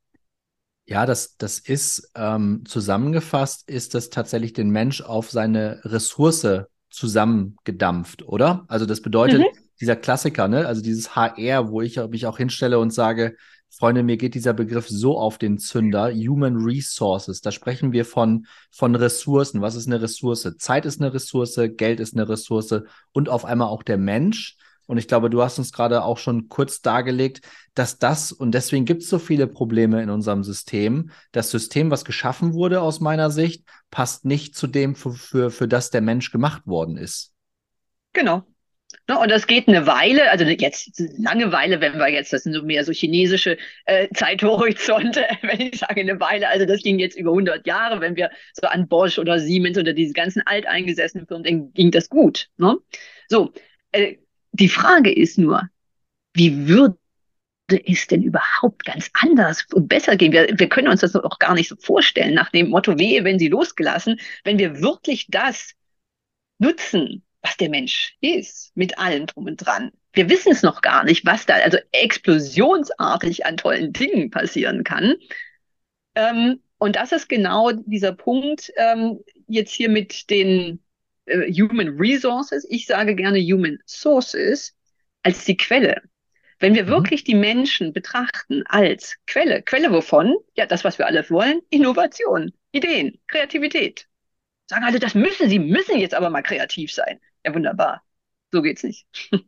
Ja, 0.89 1.05
das, 1.05 1.37
das 1.37 1.59
ist 1.59 2.13
ähm, 2.15 2.63
zusammengefasst, 2.65 3.69
ist 3.69 3.95
das 3.95 4.09
tatsächlich 4.09 4.55
den 4.55 4.71
Mensch 4.71 5.03
auf 5.03 5.31
seine 5.31 5.83
Ressource 5.85 6.65
zusammengedampft, 6.89 8.27
oder? 8.27 8.65
Also 8.69 8.87
das 8.87 9.03
bedeutet, 9.03 9.41
mhm. 9.41 9.59
dieser 9.83 9.97
Klassiker, 9.97 10.49
ne, 10.49 10.67
also 10.67 10.81
dieses 10.81 11.15
HR, 11.15 11.69
wo 11.69 11.83
ich 11.83 11.99
mich 12.09 12.25
auch 12.25 12.39
hinstelle 12.39 12.79
und 12.79 12.91
sage, 12.91 13.37
Freunde, 13.69 14.03
mir 14.03 14.17
geht 14.17 14.35
dieser 14.35 14.55
Begriff 14.55 14.89
so 14.89 15.19
auf 15.19 15.37
den 15.37 15.59
Zünder, 15.59 16.11
Human 16.11 16.57
Resources. 16.57 17.43
Da 17.43 17.53
sprechen 17.53 17.93
wir 17.93 18.07
von, 18.07 18.47
von 18.71 18.95
Ressourcen. 18.95 19.61
Was 19.61 19.75
ist 19.75 19.89
eine 19.89 20.01
Ressource? 20.01 20.55
Zeit 20.57 20.87
ist 20.87 21.03
eine 21.03 21.13
Ressource, 21.13 21.61
Geld 21.77 22.01
ist 22.01 22.15
eine 22.15 22.31
Ressource 22.31 22.83
und 23.13 23.29
auf 23.29 23.45
einmal 23.45 23.69
auch 23.69 23.83
der 23.83 23.99
Mensch. 23.99 24.57
Und 24.89 24.97
ich 24.97 25.07
glaube, 25.07 25.29
du 25.29 25.43
hast 25.43 25.59
uns 25.59 25.71
gerade 25.71 26.03
auch 26.03 26.17
schon 26.17 26.49
kurz 26.49 26.81
dargelegt, 26.81 27.43
dass 27.75 27.99
das, 27.99 28.33
und 28.33 28.53
deswegen 28.53 28.87
gibt 28.87 29.03
es 29.03 29.11
so 29.11 29.19
viele 29.19 29.47
Probleme 29.47 30.03
in 30.03 30.09
unserem 30.09 30.43
System, 30.43 31.11
das 31.31 31.51
System, 31.51 31.91
was 31.91 32.07
geschaffen 32.07 32.55
wurde 32.55 32.81
aus 32.81 32.99
meiner 32.99 33.31
Sicht, 33.31 33.69
passt 33.91 34.25
nicht 34.25 34.57
zu 34.57 34.67
dem, 34.67 34.95
für, 34.95 35.13
für, 35.13 35.51
für 35.51 35.69
das 35.69 35.91
der 35.91 36.01
Mensch 36.01 36.33
gemacht 36.33 36.67
worden 36.67 36.97
ist. 36.97 37.35
Genau. 38.15 38.45
Ne, 39.07 39.19
und 39.19 39.31
das 39.31 39.47
geht 39.47 39.69
eine 39.69 39.87
Weile, 39.87 40.31
also 40.31 40.47
jetzt 40.47 40.99
Langeweile, 41.19 41.83
wenn 41.83 41.99
wir 41.99 42.09
jetzt, 42.09 42.33
das 42.33 42.45
sind 42.45 42.55
so 42.55 42.63
mehr 42.63 42.83
so 42.85 42.93
chinesische 42.93 43.59
äh, 43.85 44.09
Zeithorizonte, 44.15 45.27
wenn 45.43 45.61
ich 45.61 45.79
sage 45.79 46.01
eine 46.01 46.19
Weile, 46.19 46.49
also 46.49 46.65
das 46.65 46.83
ging 46.83 46.99
jetzt 46.99 47.19
über 47.19 47.31
100 47.31 47.67
Jahre, 47.67 48.01
wenn 48.01 48.17
wir 48.17 48.31
so 48.55 48.67
an 48.67 48.89
Bosch 48.89 49.19
oder 49.19 49.39
Siemens 49.39 49.77
oder 49.77 49.93
diese 49.93 50.15
ganzen 50.15 50.43
alteingesessenen 50.47 51.27
Firmen 51.27 51.45
denken, 51.45 51.73
ging 51.75 51.91
das 51.91 52.09
gut. 52.09 52.49
Ne? 52.57 52.77
So, 53.29 53.53
äh, 53.93 54.17
die 54.53 54.69
Frage 54.69 55.13
ist 55.13 55.39
nur, 55.39 55.69
wie 56.35 56.69
würden 56.69 56.99
es 57.69 58.07
denn 58.07 58.23
überhaupt 58.23 58.85
ganz 58.85 59.11
anders 59.15 59.67
und 59.73 59.89
besser 59.89 60.17
gehen? 60.17 60.33
Wir, 60.33 60.49
wir 60.59 60.69
können 60.69 60.89
uns 60.89 61.01
das 61.01 61.15
auch 61.15 61.39
gar 61.39 61.55
nicht 61.55 61.69
so 61.69 61.77
vorstellen, 61.77 62.35
nach 62.35 62.51
dem 62.51 62.71
Motto, 62.71 62.99
wehe, 62.99 63.25
wenn 63.25 63.39
sie 63.39 63.49
losgelassen, 63.49 64.21
wenn 64.45 64.59
wir 64.59 64.81
wirklich 64.81 65.27
das 65.29 65.75
nutzen, 66.59 67.25
was 67.43 67.57
der 67.57 67.69
Mensch 67.69 68.17
ist, 68.21 68.73
mit 68.75 68.99
allem 68.99 69.27
drum 69.27 69.47
und 69.47 69.57
dran. 69.57 69.93
Wir 70.13 70.29
wissen 70.29 70.53
es 70.53 70.63
noch 70.63 70.81
gar 70.81 71.05
nicht, 71.05 71.25
was 71.27 71.47
da 71.47 71.55
also 71.55 71.79
explosionsartig 71.93 73.47
an 73.47 73.57
tollen 73.57 73.93
Dingen 73.93 74.31
passieren 74.31 74.83
kann. 74.83 75.15
Ähm, 76.15 76.61
und 76.79 76.97
das 76.97 77.13
ist 77.13 77.29
genau 77.29 77.73
dieser 77.73 78.13
Punkt 78.13 78.73
ähm, 78.77 79.21
jetzt 79.47 79.73
hier 79.73 79.89
mit 79.89 80.31
den 80.31 80.81
äh, 81.29 81.53
Human 81.53 81.97
Resources. 81.99 82.67
Ich 82.69 82.87
sage 82.87 83.15
gerne 83.15 83.39
Human 83.39 83.79
Sources 83.87 84.75
als 85.23 85.45
die 85.45 85.57
Quelle. 85.57 86.03
Wenn 86.59 86.75
wir 86.75 86.85
mhm. 86.85 86.89
wirklich 86.89 87.25
die 87.25 87.35
Menschen 87.35 87.93
betrachten 87.93 88.65
als 88.67 89.17
Quelle, 89.27 89.63
Quelle 89.63 89.93
wovon? 89.93 90.35
Ja, 90.57 90.67
das, 90.67 90.85
was 90.85 90.99
wir 90.99 91.07
alle 91.07 91.29
wollen, 91.31 91.61
Innovation, 91.71 92.53
Ideen, 92.73 93.19
Kreativität. 93.27 94.09
Sagen 94.67 94.85
alle, 94.85 94.99
das 94.99 95.15
müssen 95.15 95.49
sie, 95.49 95.59
müssen 95.59 95.99
jetzt 95.99 96.15
aber 96.15 96.31
mal 96.31 96.43
kreativ 96.43 96.93
sein. 96.93 97.21
Ja, 97.45 97.55
wunderbar. 97.55 98.03
So 98.53 98.63
geht's 98.63 98.83
nicht. 98.83 99.07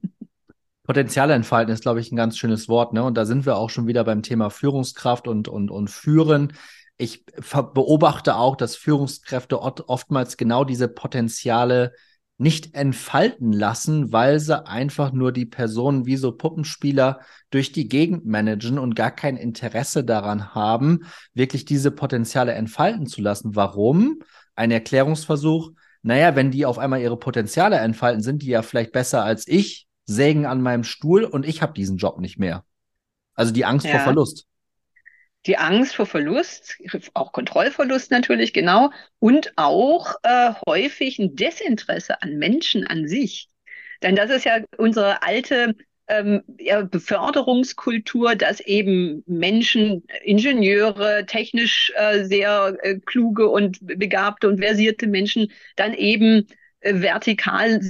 Potenziale 0.84 1.34
entfalten 1.34 1.72
ist, 1.72 1.82
glaube 1.82 2.00
ich, 2.00 2.10
ein 2.10 2.16
ganz 2.16 2.36
schönes 2.38 2.68
Wort. 2.68 2.92
Ne? 2.94 3.04
Und 3.04 3.14
da 3.14 3.24
sind 3.24 3.46
wir 3.46 3.56
auch 3.56 3.70
schon 3.70 3.86
wieder 3.86 4.02
beim 4.02 4.22
Thema 4.22 4.50
Führungskraft 4.50 5.28
und, 5.28 5.46
und, 5.46 5.70
und 5.70 5.88
Führen. 5.88 6.52
Ich 7.00 7.24
beobachte 7.24 8.36
auch, 8.36 8.56
dass 8.56 8.76
Führungskräfte 8.76 9.58
oftmals 9.62 10.36
genau 10.36 10.64
diese 10.64 10.86
Potenziale 10.86 11.94
nicht 12.36 12.74
entfalten 12.74 13.52
lassen, 13.54 14.12
weil 14.12 14.38
sie 14.38 14.66
einfach 14.66 15.10
nur 15.10 15.32
die 15.32 15.46
Personen 15.46 16.04
wie 16.04 16.16
so 16.16 16.32
Puppenspieler 16.32 17.20
durch 17.48 17.72
die 17.72 17.88
Gegend 17.88 18.26
managen 18.26 18.78
und 18.78 18.96
gar 18.96 19.10
kein 19.10 19.38
Interesse 19.38 20.04
daran 20.04 20.54
haben, 20.54 21.04
wirklich 21.32 21.64
diese 21.64 21.90
Potenziale 21.90 22.52
entfalten 22.52 23.06
zu 23.06 23.22
lassen. 23.22 23.56
Warum? 23.56 24.20
Ein 24.54 24.70
Erklärungsversuch. 24.70 25.70
Naja, 26.02 26.36
wenn 26.36 26.50
die 26.50 26.66
auf 26.66 26.78
einmal 26.78 27.00
ihre 27.00 27.18
Potenziale 27.18 27.76
entfalten, 27.76 28.22
sind 28.22 28.42
die 28.42 28.48
ja 28.48 28.60
vielleicht 28.60 28.92
besser 28.92 29.24
als 29.24 29.48
ich, 29.48 29.86
sägen 30.04 30.44
an 30.44 30.60
meinem 30.60 30.84
Stuhl 30.84 31.24
und 31.24 31.46
ich 31.46 31.62
habe 31.62 31.72
diesen 31.72 31.96
Job 31.96 32.20
nicht 32.20 32.38
mehr. 32.38 32.62
Also 33.34 33.54
die 33.54 33.64
Angst 33.64 33.86
ja. 33.86 33.92
vor 33.92 34.00
Verlust 34.00 34.49
die 35.46 35.56
Angst 35.56 35.94
vor 35.94 36.06
Verlust, 36.06 36.76
auch 37.14 37.32
Kontrollverlust 37.32 38.10
natürlich, 38.10 38.52
genau, 38.52 38.90
und 39.18 39.52
auch 39.56 40.14
äh, 40.22 40.52
häufig 40.66 41.18
ein 41.18 41.34
Desinteresse 41.34 42.22
an 42.22 42.36
Menschen 42.36 42.86
an 42.86 43.08
sich. 43.08 43.48
Denn 44.02 44.16
das 44.16 44.30
ist 44.30 44.44
ja 44.44 44.60
unsere 44.76 45.22
alte 45.22 45.74
ähm, 46.08 46.42
ja, 46.58 46.82
Beförderungskultur, 46.82 48.34
dass 48.34 48.60
eben 48.60 49.22
Menschen, 49.26 50.04
Ingenieure, 50.24 51.24
technisch 51.26 51.92
äh, 51.96 52.24
sehr 52.24 52.76
äh, 52.82 52.98
kluge 52.98 53.48
und 53.48 53.78
begabte 53.80 54.48
und 54.48 54.58
versierte 54.58 55.06
Menschen 55.06 55.52
dann 55.76 55.94
eben 55.94 56.46
äh, 56.80 56.94
vertikal 57.00 57.80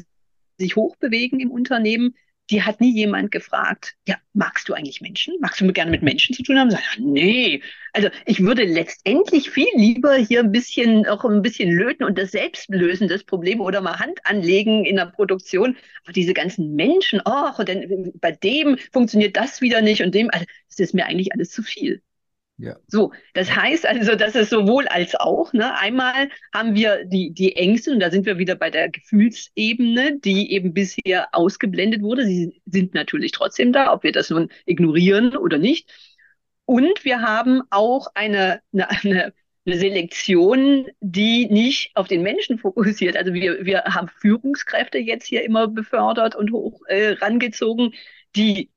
sich 0.59 0.77
hochbewegen 0.77 1.41
im 1.41 1.51
Unternehmen, 1.51 2.15
die 2.51 2.63
hat 2.63 2.81
nie 2.81 2.93
jemand 2.93 3.31
gefragt, 3.31 3.97
ja, 4.07 4.17
magst 4.33 4.69
du 4.69 4.75
eigentlich 4.75 5.01
Menschen? 5.01 5.35
Magst 5.41 5.61
du 5.61 5.73
gerne 5.73 5.91
mit 5.91 6.03
Menschen 6.03 6.35
zu 6.35 6.43
tun 6.43 6.59
haben? 6.59 6.71
Sag, 6.71 6.81
ja, 6.81 7.03
nee. 7.03 7.63
Also 7.93 8.09
ich 8.27 8.41
würde 8.41 8.65
letztendlich 8.65 9.51
viel 9.51 9.69
lieber 9.75 10.15
hier 10.17 10.41
ein 10.41 10.53
bisschen, 10.53 11.07
auch 11.07 11.25
ein 11.25 11.43
bisschen 11.43 11.71
löten 11.71 12.05
und 12.05 12.19
das 12.19 12.33
selbst 12.33 12.69
lösen, 12.69 13.09
das 13.09 13.25
Problem, 13.25 13.61
oder 13.61 13.81
mal 13.81 13.99
Hand 13.99 14.21
anlegen 14.25 14.85
in 14.85 14.97
der 14.97 15.07
Produktion. 15.07 15.77
Aber 16.05 16.13
diese 16.13 16.35
ganzen 16.35 16.75
Menschen, 16.75 17.21
ach, 17.25 17.63
denn 17.65 18.13
bei 18.21 18.33
dem 18.33 18.79
funktioniert 18.93 19.37
das 19.37 19.61
wieder 19.61 19.81
nicht 19.81 20.03
und 20.03 20.15
dem, 20.15 20.31
also, 20.31 20.45
das 20.69 20.79
ist 20.79 20.95
mir 20.95 21.07
eigentlich 21.07 21.33
alles 21.33 21.51
zu 21.51 21.63
viel. 21.63 22.03
Ja. 22.61 22.77
So, 22.89 23.13
das 23.35 23.55
heißt 23.55 23.87
also, 23.87 24.15
das 24.17 24.35
ist 24.35 24.51
sowohl 24.51 24.87
als 24.89 25.15
auch. 25.15 25.53
Ne? 25.53 25.75
Einmal 25.79 26.29
haben 26.53 26.75
wir 26.75 27.05
die, 27.05 27.33
die 27.33 27.57
Ängste, 27.57 27.93
und 27.93 28.01
da 28.01 28.11
sind 28.11 28.27
wir 28.27 28.39
wieder 28.39 28.55
bei 28.55 28.71
der 28.71 28.91
Gefühlsebene, 28.91 30.19
die 30.19 30.53
eben 30.53 30.75
bisher 30.75 31.29
ausgeblendet 31.33 32.03
wurde. 32.03 32.27
Sie 32.27 32.61
sind 32.67 32.95
natürlich 32.95 33.33
trotzdem 33.33 33.73
da, 33.73 33.93
ob 33.93 34.03
wir 34.03 34.13
das 34.13 34.31
nun 34.31 34.51
ignorieren 34.67 35.37
oder 35.37 35.59
nicht. 35.59 35.91
Und 36.67 37.05
wir 37.05 37.23
haben 37.23 37.63
auch 37.71 38.09
eine, 38.15 38.61
eine, 38.73 38.91
eine 38.91 39.33
eine 39.67 39.79
Selektion, 39.79 40.87
die 41.01 41.47
nicht 41.47 41.93
auf 41.95 42.09
den 42.09 42.23
Menschen 42.23 42.59
fokussiert. 42.59 43.17
Also 43.17 43.35
wir, 43.35 43.65
wir 43.65 43.85
haben 43.85 44.09
Führungskräfte 44.09 44.99
jetzt 44.99 45.27
hier 45.27 45.45
immer 45.45 45.69
befördert 45.69 46.35
und 46.35 46.51
hoch 46.53 46.81
äh, 46.87 47.13
rangezogen, 47.21 47.93
die 48.37 48.71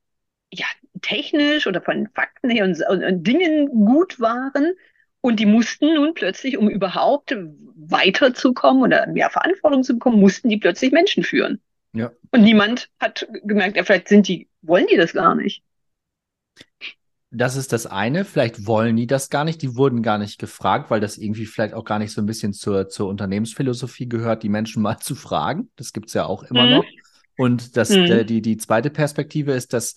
ja 0.52 0.66
technisch 1.04 1.66
oder 1.66 1.80
von 1.80 2.08
Fakten 2.14 2.50
her 2.50 2.64
und, 2.64 2.82
und, 2.88 3.04
und 3.04 3.26
Dingen 3.26 3.68
gut 3.68 4.18
waren. 4.18 4.72
Und 5.20 5.40
die 5.40 5.46
mussten 5.46 5.94
nun 5.94 6.14
plötzlich, 6.14 6.58
um 6.58 6.68
überhaupt 6.68 7.34
weiterzukommen 7.76 8.82
oder 8.82 9.06
mehr 9.06 9.30
Verantwortung 9.30 9.82
zu 9.82 9.94
bekommen, 9.94 10.20
mussten 10.20 10.48
die 10.48 10.58
plötzlich 10.58 10.92
Menschen 10.92 11.22
führen. 11.22 11.60
Ja. 11.92 12.10
Und 12.30 12.42
niemand 12.42 12.90
hat 12.98 13.26
gemerkt, 13.44 13.76
ja, 13.76 13.84
vielleicht 13.84 14.08
sind 14.08 14.28
die, 14.28 14.48
wollen 14.62 14.86
die 14.90 14.96
das 14.96 15.12
gar 15.12 15.34
nicht. 15.34 15.62
Das 17.30 17.56
ist 17.56 17.72
das 17.72 17.86
eine. 17.86 18.24
Vielleicht 18.24 18.66
wollen 18.66 18.96
die 18.96 19.06
das 19.06 19.28
gar 19.28 19.44
nicht. 19.44 19.60
Die 19.62 19.76
wurden 19.76 20.02
gar 20.02 20.18
nicht 20.18 20.38
gefragt, 20.38 20.90
weil 20.90 21.00
das 21.00 21.18
irgendwie 21.18 21.46
vielleicht 21.46 21.74
auch 21.74 21.84
gar 21.84 21.98
nicht 21.98 22.12
so 22.12 22.20
ein 22.20 22.26
bisschen 22.26 22.52
zur, 22.52 22.88
zur 22.88 23.08
Unternehmensphilosophie 23.08 24.08
gehört, 24.08 24.42
die 24.42 24.48
Menschen 24.48 24.82
mal 24.82 24.98
zu 24.98 25.14
fragen. 25.14 25.70
Das 25.76 25.92
gibt 25.92 26.08
es 26.08 26.14
ja 26.14 26.26
auch 26.26 26.44
immer 26.44 26.64
mhm. 26.64 26.70
noch. 26.70 26.84
Und 27.36 27.76
das, 27.76 27.90
mhm. 27.90 28.04
äh, 28.04 28.24
die, 28.24 28.40
die 28.40 28.56
zweite 28.56 28.90
Perspektive 28.90 29.52
ist, 29.52 29.72
dass 29.72 29.94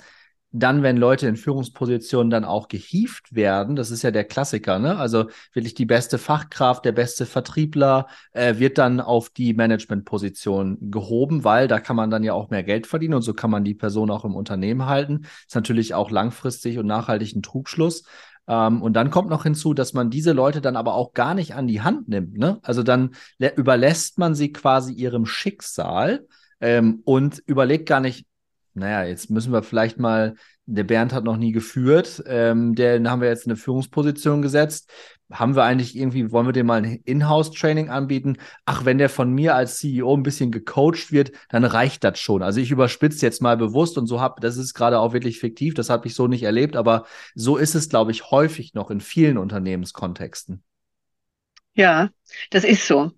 dann, 0.51 0.81
wenn 0.81 0.97
Leute 0.97 1.27
in 1.27 1.35
Führungspositionen 1.35 2.29
dann 2.29 2.45
auch 2.45 2.67
gehieft 2.67 3.35
werden, 3.35 3.75
das 3.75 3.91
ist 3.91 4.01
ja 4.01 4.11
der 4.11 4.23
Klassiker, 4.23 4.79
ne? 4.79 4.97
Also 4.97 5.25
wirklich 5.53 5.73
die 5.73 5.85
beste 5.85 6.17
Fachkraft, 6.17 6.85
der 6.85 6.93
beste 6.93 7.25
Vertriebler 7.25 8.07
äh, 8.31 8.57
wird 8.57 8.77
dann 8.77 9.01
auf 9.01 9.29
die 9.29 9.53
Managementposition 9.53 10.91
gehoben, 10.91 11.43
weil 11.43 11.67
da 11.67 11.79
kann 11.79 11.95
man 11.95 12.09
dann 12.09 12.23
ja 12.23 12.33
auch 12.33 12.49
mehr 12.49 12.63
Geld 12.63 12.87
verdienen 12.87 13.15
und 13.15 13.23
so 13.23 13.33
kann 13.33 13.51
man 13.51 13.65
die 13.65 13.75
Person 13.75 14.09
auch 14.09 14.23
im 14.23 14.35
Unternehmen 14.35 14.85
halten. 14.85 15.23
Ist 15.45 15.55
natürlich 15.55 15.93
auch 15.93 16.11
langfristig 16.11 16.77
und 16.77 16.87
nachhaltig 16.87 17.35
ein 17.35 17.41
Trugschluss. 17.41 18.03
Ähm, 18.47 18.81
und 18.81 18.93
dann 18.93 19.11
kommt 19.11 19.29
noch 19.29 19.43
hinzu, 19.43 19.73
dass 19.73 19.93
man 19.93 20.09
diese 20.09 20.31
Leute 20.31 20.61
dann 20.61 20.77
aber 20.77 20.93
auch 20.93 21.13
gar 21.13 21.33
nicht 21.33 21.55
an 21.55 21.67
die 21.67 21.81
Hand 21.81 22.07
nimmt. 22.07 22.37
Ne? 22.37 22.59
Also 22.61 22.83
dann 22.83 23.11
überlässt 23.37 24.17
man 24.17 24.33
sie 24.33 24.51
quasi 24.53 24.93
ihrem 24.93 25.25
Schicksal 25.25 26.25
ähm, 26.61 27.01
und 27.03 27.43
überlegt 27.45 27.87
gar 27.87 27.99
nicht, 27.99 28.26
naja, 28.77 29.03
jetzt 29.03 29.29
müssen 29.29 29.51
wir 29.51 29.63
vielleicht 29.63 29.97
mal, 29.99 30.35
der 30.65 30.83
Bernd 30.83 31.13
hat 31.13 31.23
noch 31.23 31.37
nie 31.37 31.51
geführt, 31.51 32.23
ähm, 32.27 32.75
den 32.75 33.09
haben 33.09 33.21
wir 33.21 33.29
jetzt 33.29 33.45
in 33.45 33.51
eine 33.51 33.57
Führungsposition 33.57 34.41
gesetzt. 34.41 34.91
Haben 35.31 35.55
wir 35.55 35.63
eigentlich 35.63 35.97
irgendwie, 35.97 36.31
wollen 36.31 36.45
wir 36.45 36.53
dem 36.53 36.67
mal 36.67 36.81
ein 36.83 37.01
Inhouse-Training 37.03 37.89
anbieten? 37.89 38.37
Ach, 38.65 38.85
wenn 38.85 38.97
der 38.97 39.09
von 39.09 39.33
mir 39.33 39.55
als 39.55 39.77
CEO 39.77 40.15
ein 40.15 40.23
bisschen 40.23 40.51
gecoacht 40.51 41.11
wird, 41.11 41.31
dann 41.49 41.65
reicht 41.65 42.03
das 42.03 42.19
schon. 42.19 42.43
Also 42.43 42.61
ich 42.61 42.71
überspitze 42.71 43.25
jetzt 43.25 43.41
mal 43.41 43.57
bewusst 43.57 43.97
und 43.97 44.07
so 44.07 44.21
habe, 44.21 44.39
das 44.39 44.57
ist 44.57 44.73
gerade 44.73 44.99
auch 44.99 45.11
wirklich 45.11 45.39
fiktiv, 45.39 45.73
das 45.73 45.89
habe 45.89 46.07
ich 46.07 46.15
so 46.15 46.27
nicht 46.27 46.43
erlebt, 46.43 46.75
aber 46.75 47.05
so 47.35 47.57
ist 47.57 47.75
es, 47.75 47.89
glaube 47.89 48.11
ich, 48.11 48.31
häufig 48.31 48.73
noch 48.73 48.89
in 48.89 49.01
vielen 49.01 49.37
Unternehmenskontexten. 49.37 50.63
Ja, 51.73 52.09
das 52.51 52.63
ist 52.63 52.87
so. 52.87 53.11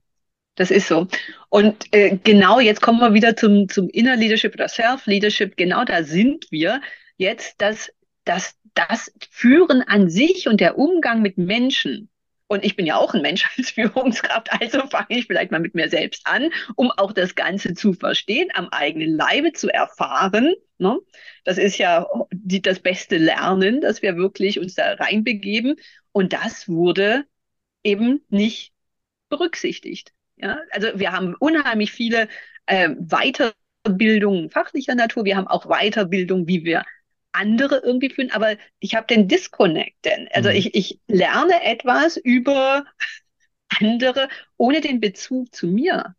Das 0.59 0.71
ist 0.71 0.89
so. 0.89 1.07
Und 1.47 1.85
äh, 1.93 2.17
genau 2.21 2.59
jetzt 2.59 2.81
kommen 2.81 2.99
wir 2.99 3.13
wieder 3.13 3.37
zum, 3.37 3.69
zum 3.69 3.87
Inner 3.87 4.17
Leadership 4.17 4.53
oder 4.53 4.67
Self-Leadership. 4.67 5.55
Genau 5.55 5.85
da 5.85 6.03
sind 6.03 6.47
wir 6.51 6.81
jetzt, 7.15 7.61
dass, 7.61 7.93
dass 8.25 8.57
das 8.73 9.09
Führen 9.31 9.81
an 9.83 10.09
sich 10.09 10.49
und 10.49 10.59
der 10.59 10.77
Umgang 10.77 11.21
mit 11.21 11.37
Menschen, 11.37 12.09
und 12.47 12.65
ich 12.65 12.75
bin 12.75 12.85
ja 12.85 12.97
auch 12.97 13.13
ein 13.13 13.21
Mensch 13.21 13.49
als 13.57 13.69
Führungskraft, 13.71 14.51
also 14.51 14.85
fange 14.87 15.07
ich 15.11 15.27
vielleicht 15.27 15.51
mal 15.51 15.61
mit 15.61 15.75
mir 15.75 15.87
selbst 15.87 16.27
an, 16.27 16.51
um 16.75 16.91
auch 16.91 17.13
das 17.13 17.35
Ganze 17.35 17.73
zu 17.73 17.93
verstehen, 17.93 18.49
am 18.53 18.67
eigenen 18.67 19.15
Leibe 19.15 19.53
zu 19.53 19.69
erfahren. 19.69 20.55
Ne? 20.77 20.99
Das 21.45 21.57
ist 21.57 21.77
ja 21.77 22.05
die, 22.33 22.61
das 22.61 22.81
beste 22.81 23.15
Lernen, 23.15 23.79
dass 23.79 24.01
wir 24.01 24.17
wirklich 24.17 24.59
uns 24.59 24.75
da 24.75 24.91
reinbegeben. 24.95 25.77
Und 26.11 26.33
das 26.33 26.67
wurde 26.67 27.23
eben 27.81 28.25
nicht 28.27 28.73
berücksichtigt. 29.29 30.11
Ja, 30.39 30.59
also 30.71 30.87
wir 30.95 31.11
haben 31.11 31.35
unheimlich 31.39 31.91
viele 31.91 32.27
äh, 32.65 32.89
Weiterbildungen 32.89 34.49
fachlicher 34.49 34.95
Natur. 34.95 35.25
Wir 35.25 35.37
haben 35.37 35.47
auch 35.47 35.67
Weiterbildung, 35.67 36.47
wie 36.47 36.63
wir 36.63 36.83
andere 37.31 37.77
irgendwie 37.77 38.09
fühlen. 38.09 38.31
Aber 38.31 38.55
ich 38.79 38.95
habe 38.95 39.07
den 39.07 39.27
Disconnect, 39.27 40.05
denn 40.05 40.27
also 40.33 40.49
mhm. 40.49 40.55
ich, 40.55 40.75
ich 40.75 40.99
lerne 41.07 41.63
etwas 41.63 42.17
über 42.17 42.85
andere, 43.79 44.29
ohne 44.57 44.81
den 44.81 44.99
Bezug 44.99 45.53
zu 45.53 45.67
mir 45.67 46.15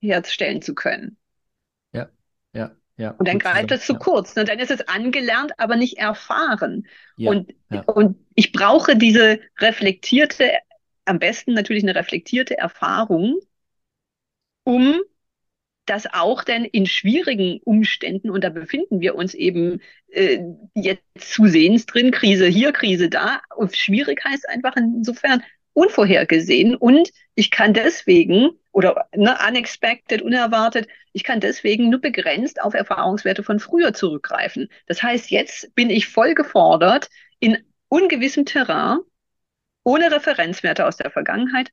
herstellen 0.00 0.60
zu 0.60 0.74
können. 0.74 1.16
Ja, 1.92 2.08
ja. 2.52 2.76
Ja, 2.96 3.10
und 3.10 3.26
dann 3.26 3.40
greift 3.40 3.72
es 3.72 3.86
zu 3.86 3.94
ja. 3.94 3.98
kurz. 3.98 4.30
Und 4.30 4.36
ne? 4.36 4.44
dann 4.44 4.60
ist 4.60 4.70
es 4.70 4.86
angelernt, 4.86 5.52
aber 5.58 5.74
nicht 5.74 5.98
erfahren. 5.98 6.86
Ja, 7.16 7.30
und, 7.30 7.52
ja. 7.68 7.80
und 7.82 8.24
ich 8.36 8.52
brauche 8.52 8.94
diese 8.94 9.40
reflektierte 9.58 10.52
am 11.04 11.18
besten 11.18 11.54
natürlich 11.54 11.82
eine 11.82 11.94
reflektierte 11.94 12.58
Erfahrung, 12.58 13.40
um 14.64 15.00
dass 15.86 16.06
auch 16.12 16.44
denn 16.44 16.64
in 16.64 16.86
schwierigen 16.86 17.60
Umständen, 17.64 18.30
und 18.30 18.42
da 18.42 18.48
befinden 18.48 19.00
wir 19.00 19.14
uns 19.14 19.34
eben 19.34 19.80
äh, 20.08 20.40
jetzt 20.74 21.02
zusehends 21.18 21.86
drin, 21.86 22.10
Krise 22.10 22.46
hier, 22.46 22.72
Krise 22.72 23.08
da, 23.10 23.40
und 23.54 23.76
schwierig 23.76 24.24
heißt 24.24 24.48
einfach 24.48 24.76
insofern 24.76 25.42
unvorhergesehen 25.74 26.76
und 26.76 27.10
ich 27.34 27.50
kann 27.50 27.74
deswegen 27.74 28.50
oder 28.72 29.08
ne, 29.14 29.36
unexpected, 29.46 30.22
unerwartet, 30.22 30.88
ich 31.12 31.24
kann 31.24 31.40
deswegen 31.40 31.90
nur 31.90 32.00
begrenzt 32.00 32.62
auf 32.62 32.74
Erfahrungswerte 32.74 33.42
von 33.42 33.60
früher 33.60 33.92
zurückgreifen. 33.92 34.68
Das 34.86 35.02
heißt, 35.02 35.30
jetzt 35.30 35.74
bin 35.74 35.90
ich 35.90 36.06
voll 36.06 36.34
gefordert, 36.34 37.08
in 37.40 37.58
ungewissem 37.88 38.46
Terrain, 38.46 38.98
ohne 39.84 40.10
Referenzwerte 40.10 40.86
aus 40.86 40.96
der 40.96 41.10
Vergangenheit, 41.10 41.70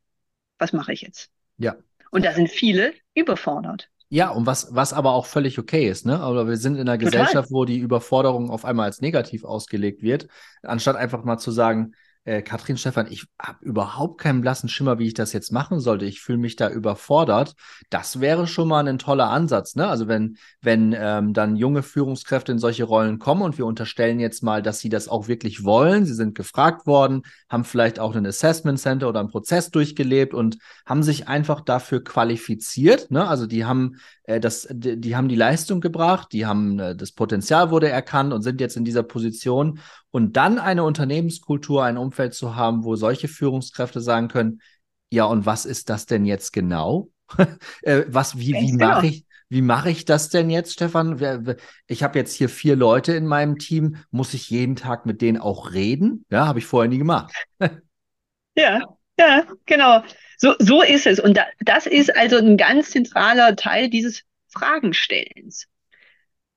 was 0.59 0.73
mache 0.73 0.93
ich 0.93 1.01
jetzt? 1.01 1.31
Ja. 1.57 1.75
Und 2.11 2.25
da 2.25 2.33
sind 2.33 2.49
viele 2.49 2.93
überfordert. 3.15 3.89
Ja, 4.09 4.29
und 4.29 4.45
was, 4.45 4.75
was 4.75 4.91
aber 4.91 5.13
auch 5.13 5.25
völlig 5.25 5.57
okay 5.57 5.87
ist, 5.87 6.05
ne? 6.05 6.19
Aber 6.19 6.45
wir 6.47 6.57
sind 6.57 6.75
in 6.75 6.81
einer 6.81 6.99
Total. 6.99 7.21
Gesellschaft, 7.21 7.49
wo 7.49 7.63
die 7.63 7.79
Überforderung 7.79 8.49
auf 8.49 8.65
einmal 8.65 8.87
als 8.87 8.99
negativ 8.99 9.45
ausgelegt 9.45 10.01
wird, 10.03 10.27
anstatt 10.63 10.97
einfach 10.97 11.23
mal 11.23 11.37
zu 11.37 11.49
sagen, 11.49 11.93
äh, 12.23 12.43
Katrin, 12.43 12.77
Stefan, 12.77 13.07
ich 13.09 13.25
habe 13.41 13.65
überhaupt 13.65 14.21
keinen 14.21 14.41
blassen 14.41 14.69
Schimmer, 14.69 14.99
wie 14.99 15.07
ich 15.07 15.15
das 15.15 15.33
jetzt 15.33 15.51
machen 15.51 15.79
sollte. 15.79 16.05
Ich 16.05 16.21
fühle 16.21 16.37
mich 16.37 16.55
da 16.55 16.69
überfordert. 16.69 17.55
Das 17.89 18.19
wäre 18.19 18.45
schon 18.45 18.67
mal 18.67 18.87
ein 18.87 18.99
toller 18.99 19.29
Ansatz. 19.29 19.75
Ne? 19.75 19.87
Also 19.87 20.07
wenn, 20.07 20.37
wenn 20.61 20.95
ähm, 20.97 21.33
dann 21.33 21.55
junge 21.55 21.81
Führungskräfte 21.81 22.51
in 22.51 22.59
solche 22.59 22.83
Rollen 22.83 23.17
kommen 23.17 23.41
und 23.41 23.57
wir 23.57 23.65
unterstellen 23.65 24.19
jetzt 24.19 24.43
mal, 24.43 24.61
dass 24.61 24.79
sie 24.79 24.89
das 24.89 25.07
auch 25.07 25.27
wirklich 25.27 25.63
wollen, 25.63 26.05
sie 26.05 26.13
sind 26.13 26.35
gefragt 26.35 26.85
worden, 26.85 27.23
haben 27.49 27.65
vielleicht 27.65 27.99
auch 27.99 28.15
ein 28.15 28.25
Assessment 28.25 28.79
Center 28.79 29.09
oder 29.09 29.19
einen 29.19 29.29
Prozess 29.29 29.71
durchgelebt 29.71 30.35
und 30.35 30.57
haben 30.85 31.01
sich 31.01 31.27
einfach 31.27 31.61
dafür 31.61 32.03
qualifiziert. 32.03 33.09
Ne? 33.09 33.27
Also 33.27 33.47
die 33.47 33.65
haben 33.65 33.95
das, 34.39 34.67
die, 34.71 34.99
die, 34.99 35.15
haben 35.15 35.27
die 35.27 35.35
Leistung 35.35 35.81
gebracht, 35.81 36.29
die 36.31 36.45
haben 36.45 36.79
äh, 36.79 36.95
das 36.95 37.11
Potenzial 37.11 37.71
wurde 37.71 37.89
erkannt 37.89 38.33
und 38.33 38.41
sind 38.41 38.61
jetzt 38.61 38.77
in 38.77 38.85
dieser 38.85 39.03
Position. 39.03 39.79
Und 40.11 40.37
dann 40.37 40.59
eine 40.59 40.83
Unternehmenskultur, 40.83 41.83
ein 41.83 41.97
Umfeld 41.97 42.33
zu 42.33 42.55
haben, 42.55 42.83
wo 42.83 42.95
solche 42.95 43.27
Führungskräfte 43.27 44.01
sagen 44.01 44.27
können, 44.27 44.61
ja, 45.09 45.25
und 45.25 45.45
was 45.45 45.65
ist 45.65 45.89
das 45.89 46.05
denn 46.05 46.25
jetzt 46.25 46.53
genau? 46.53 47.09
äh, 47.81 48.03
was, 48.07 48.37
wie, 48.37 48.53
wie 48.53 48.71
genau. 48.71 48.87
mache 48.87 49.07
ich, 49.07 49.25
wie 49.49 49.61
mache 49.61 49.89
ich 49.89 50.05
das 50.05 50.29
denn 50.29 50.49
jetzt, 50.49 50.71
Stefan? 50.71 51.57
Ich 51.87 52.03
habe 52.03 52.17
jetzt 52.17 52.33
hier 52.33 52.47
vier 52.47 52.77
Leute 52.77 53.13
in 53.13 53.25
meinem 53.25 53.57
Team. 53.57 53.97
Muss 54.09 54.33
ich 54.33 54.49
jeden 54.49 54.77
Tag 54.77 55.05
mit 55.05 55.21
denen 55.21 55.37
auch 55.37 55.73
reden? 55.73 56.25
Ja, 56.29 56.47
habe 56.47 56.59
ich 56.59 56.65
vorher 56.65 56.89
nie 56.89 56.99
gemacht. 56.99 57.33
ja, 58.55 58.79
ja, 59.19 59.43
genau. 59.65 60.03
So, 60.41 60.55
so 60.57 60.81
ist 60.81 61.05
es. 61.05 61.19
Und 61.19 61.37
da, 61.37 61.45
das 61.59 61.85
ist 61.85 62.15
also 62.15 62.37
ein 62.37 62.57
ganz 62.57 62.89
zentraler 62.89 63.55
Teil 63.55 63.91
dieses 63.91 64.23
Fragenstellens. 64.47 65.67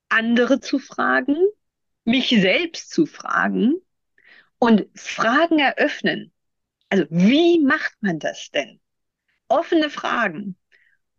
Andere 0.09 0.61
zu 0.61 0.79
fragen, 0.79 1.37
mich 2.07 2.31
selbst 2.31 2.91
zu 2.91 3.05
fragen 3.05 3.75
und 4.59 4.87
Fragen 4.95 5.59
eröffnen. 5.59 6.33
Also 6.89 7.05
wie 7.11 7.61
macht 7.61 7.93
man 8.01 8.19
das 8.19 8.51
denn? 8.51 8.81
Offene 9.49 9.91
Fragen. 9.91 10.57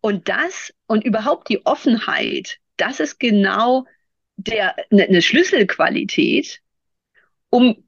Und 0.01 0.27
das 0.27 0.73
und 0.87 1.03
überhaupt 1.03 1.49
die 1.49 1.63
Offenheit, 1.67 2.57
das 2.77 2.99
ist 2.99 3.19
genau 3.19 3.85
der, 4.37 4.75
eine 4.89 5.07
ne 5.07 5.21
Schlüsselqualität, 5.21 6.63
um 7.51 7.83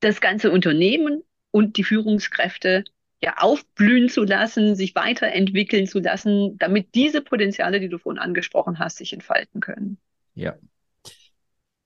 das 0.00 0.22
ganze 0.22 0.50
Unternehmen 0.50 1.22
und 1.50 1.76
die 1.76 1.84
Führungskräfte 1.84 2.84
ja 3.22 3.34
aufblühen 3.38 4.08
zu 4.08 4.24
lassen, 4.24 4.76
sich 4.76 4.94
weiterentwickeln 4.94 5.86
zu 5.86 5.98
lassen, 5.98 6.56
damit 6.58 6.94
diese 6.94 7.20
Potenziale, 7.20 7.80
die 7.80 7.88
du 7.88 7.98
vorhin 7.98 8.20
angesprochen 8.20 8.78
hast, 8.78 8.98
sich 8.98 9.12
entfalten 9.12 9.60
können. 9.60 9.98
Ja. 10.34 10.54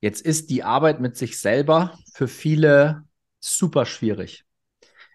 Jetzt 0.01 0.21
ist 0.21 0.51
die 0.51 0.62
Arbeit 0.62 1.01
mit 1.01 1.17
sich 1.17 1.39
selber 1.39 1.97
für 2.12 2.29
viele 2.29 3.05
super 3.39 3.87
schwierig. 3.87 4.45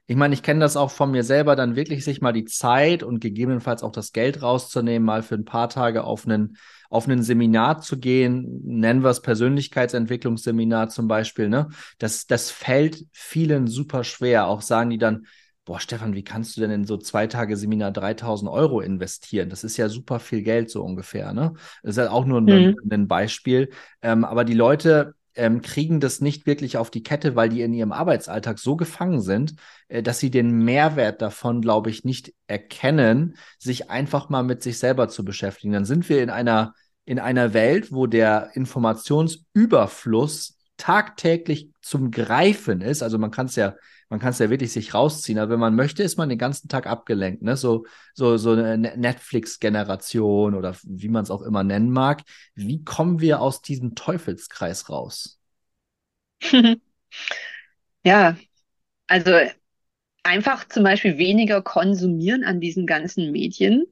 Ich 0.10 0.16
meine, 0.16 0.34
ich 0.34 0.42
kenne 0.42 0.62
das 0.62 0.78
auch 0.78 0.90
von 0.90 1.12
mir 1.12 1.26
selber, 1.26 1.58
dann 1.58 1.76
wirklich 1.76 2.06
sich 2.06 2.22
mal 2.22 2.32
die 2.32 2.46
Zeit 2.46 3.04
und 3.04 3.20
gegebenenfalls 3.20 3.84
auch 3.84 3.92
das 3.92 4.14
Geld 4.14 4.42
rauszunehmen, 4.42 5.06
mal 5.06 5.22
für 5.22 5.36
ein 5.36 5.44
paar 5.44 5.68
Tage 5.68 6.06
auf 6.06 6.26
einen, 6.26 6.56
auf 6.90 7.10
einen 7.10 7.22
Seminar 7.22 7.82
zu 7.82 8.00
gehen, 8.00 8.62
nennen 8.64 9.04
wir 9.04 9.10
es 9.10 9.22
Persönlichkeitsentwicklungsseminar 9.22 10.88
zum 10.88 11.10
Beispiel, 11.10 11.50
ne? 11.50 11.68
Das, 11.98 12.26
das 12.26 12.50
fällt 12.50 13.06
vielen 13.12 13.68
super 13.68 14.06
schwer. 14.06 14.48
Auch 14.48 14.62
sagen 14.62 14.90
die 14.92 14.98
dann, 14.98 15.28
boah, 15.68 15.80
Stefan, 15.82 16.16
wie 16.16 16.24
kannst 16.24 16.56
du 16.56 16.62
denn 16.62 16.72
in 16.72 16.86
so 16.86 16.96
zwei 16.96 17.28
Tage 17.28 17.58
Seminar 17.58 17.92
3000 17.92 18.50
Euro 18.50 18.80
investieren? 18.80 19.50
Das 19.50 19.66
ist 19.66 19.76
ja 19.76 19.90
super 19.90 20.22
viel 20.22 20.42
Geld 20.42 20.72
so 20.72 20.82
ungefähr, 20.82 21.34
ne? 21.34 21.56
Das 21.84 21.92
ist 21.92 21.98
ja 21.98 22.10
auch 22.10 22.24
nur 22.26 22.40
ein, 22.40 22.46
mhm. 22.46 22.78
ein 22.90 23.10
Beispiel. 23.10 23.72
Ähm, 24.02 24.24
aber 24.24 24.46
die 24.46 24.54
Leute 24.54 25.16
ähm, 25.36 25.62
kriegen 25.62 26.00
das 26.00 26.22
nicht 26.22 26.46
wirklich 26.46 26.78
auf 26.78 26.90
die 26.90 27.04
Kette, 27.04 27.36
weil 27.36 27.50
die 27.50 27.64
in 27.64 27.74
ihrem 27.74 27.92
Arbeitsalltag 27.92 28.60
so 28.60 28.78
gefangen 28.78 29.20
sind, 29.20 29.56
äh, 29.90 30.02
dass 30.02 30.20
sie 30.20 30.32
den 30.32 30.52
Mehrwert 30.52 31.22
davon, 31.22 31.62
glaube 31.62 31.90
ich, 31.90 32.06
nicht 32.06 32.34
erkennen, 32.48 33.36
sich 33.60 33.90
einfach 33.90 34.30
mal 34.30 34.44
mit 34.44 34.64
sich 34.64 34.80
selber 34.80 35.10
zu 35.10 35.26
beschäftigen. 35.26 35.74
Dann 35.74 35.84
sind 35.84 36.08
wir 36.08 36.24
in 36.24 36.30
einer, 36.30 36.76
in 37.04 37.20
einer 37.20 37.54
Welt, 37.54 37.92
wo 37.92 38.08
der 38.08 38.52
Informationsüberfluss 38.54 40.58
tagtäglich 40.78 41.72
zum 41.82 42.12
Greifen 42.12 42.80
ist. 42.80 43.04
Also 43.04 43.18
man 43.18 43.32
kann 43.32 43.48
es 43.48 43.58
ja 43.58 43.76
man 44.10 44.20
kann 44.20 44.30
es 44.30 44.40
ja 44.40 44.50
wirklich 44.50 44.72
sich 44.72 44.94
rausziehen. 44.94 45.38
Aber 45.40 45.52
wenn 45.52 45.60
man 45.60 45.76
möchte, 45.76 46.04
ist 46.04 46.18
man 46.18 46.30
den 46.30 46.38
ganzen 46.38 46.70
Tag 46.70 46.88
abgelenkt. 46.88 47.42
Ne? 47.42 47.58
So, 47.58 47.86
so, 48.14 48.38
so 48.38 48.52
eine 48.52 48.78
ne-, 48.78 48.98
Netflix-Generation 48.98 50.56
oder 50.56 50.76
wie 50.84 51.10
man 51.10 51.24
es 51.24 51.32
auch 51.32 51.42
immer 51.42 51.64
nennen 51.64 51.92
mag. 51.92 52.24
Wie 52.56 52.84
kommen 52.84 53.20
wir 53.20 53.42
aus 53.42 53.62
diesem 53.62 53.96
Teufelskreis 53.96 54.90
raus? 54.90 55.40
ja, 58.04 58.38
also 59.08 59.32
einfach 60.24 60.68
zum 60.68 60.84
Beispiel 60.84 61.18
weniger 61.18 61.62
konsumieren 61.62 62.44
an 62.44 62.62
diesen 62.62 62.86
ganzen 62.86 63.32
Medien 63.32 63.86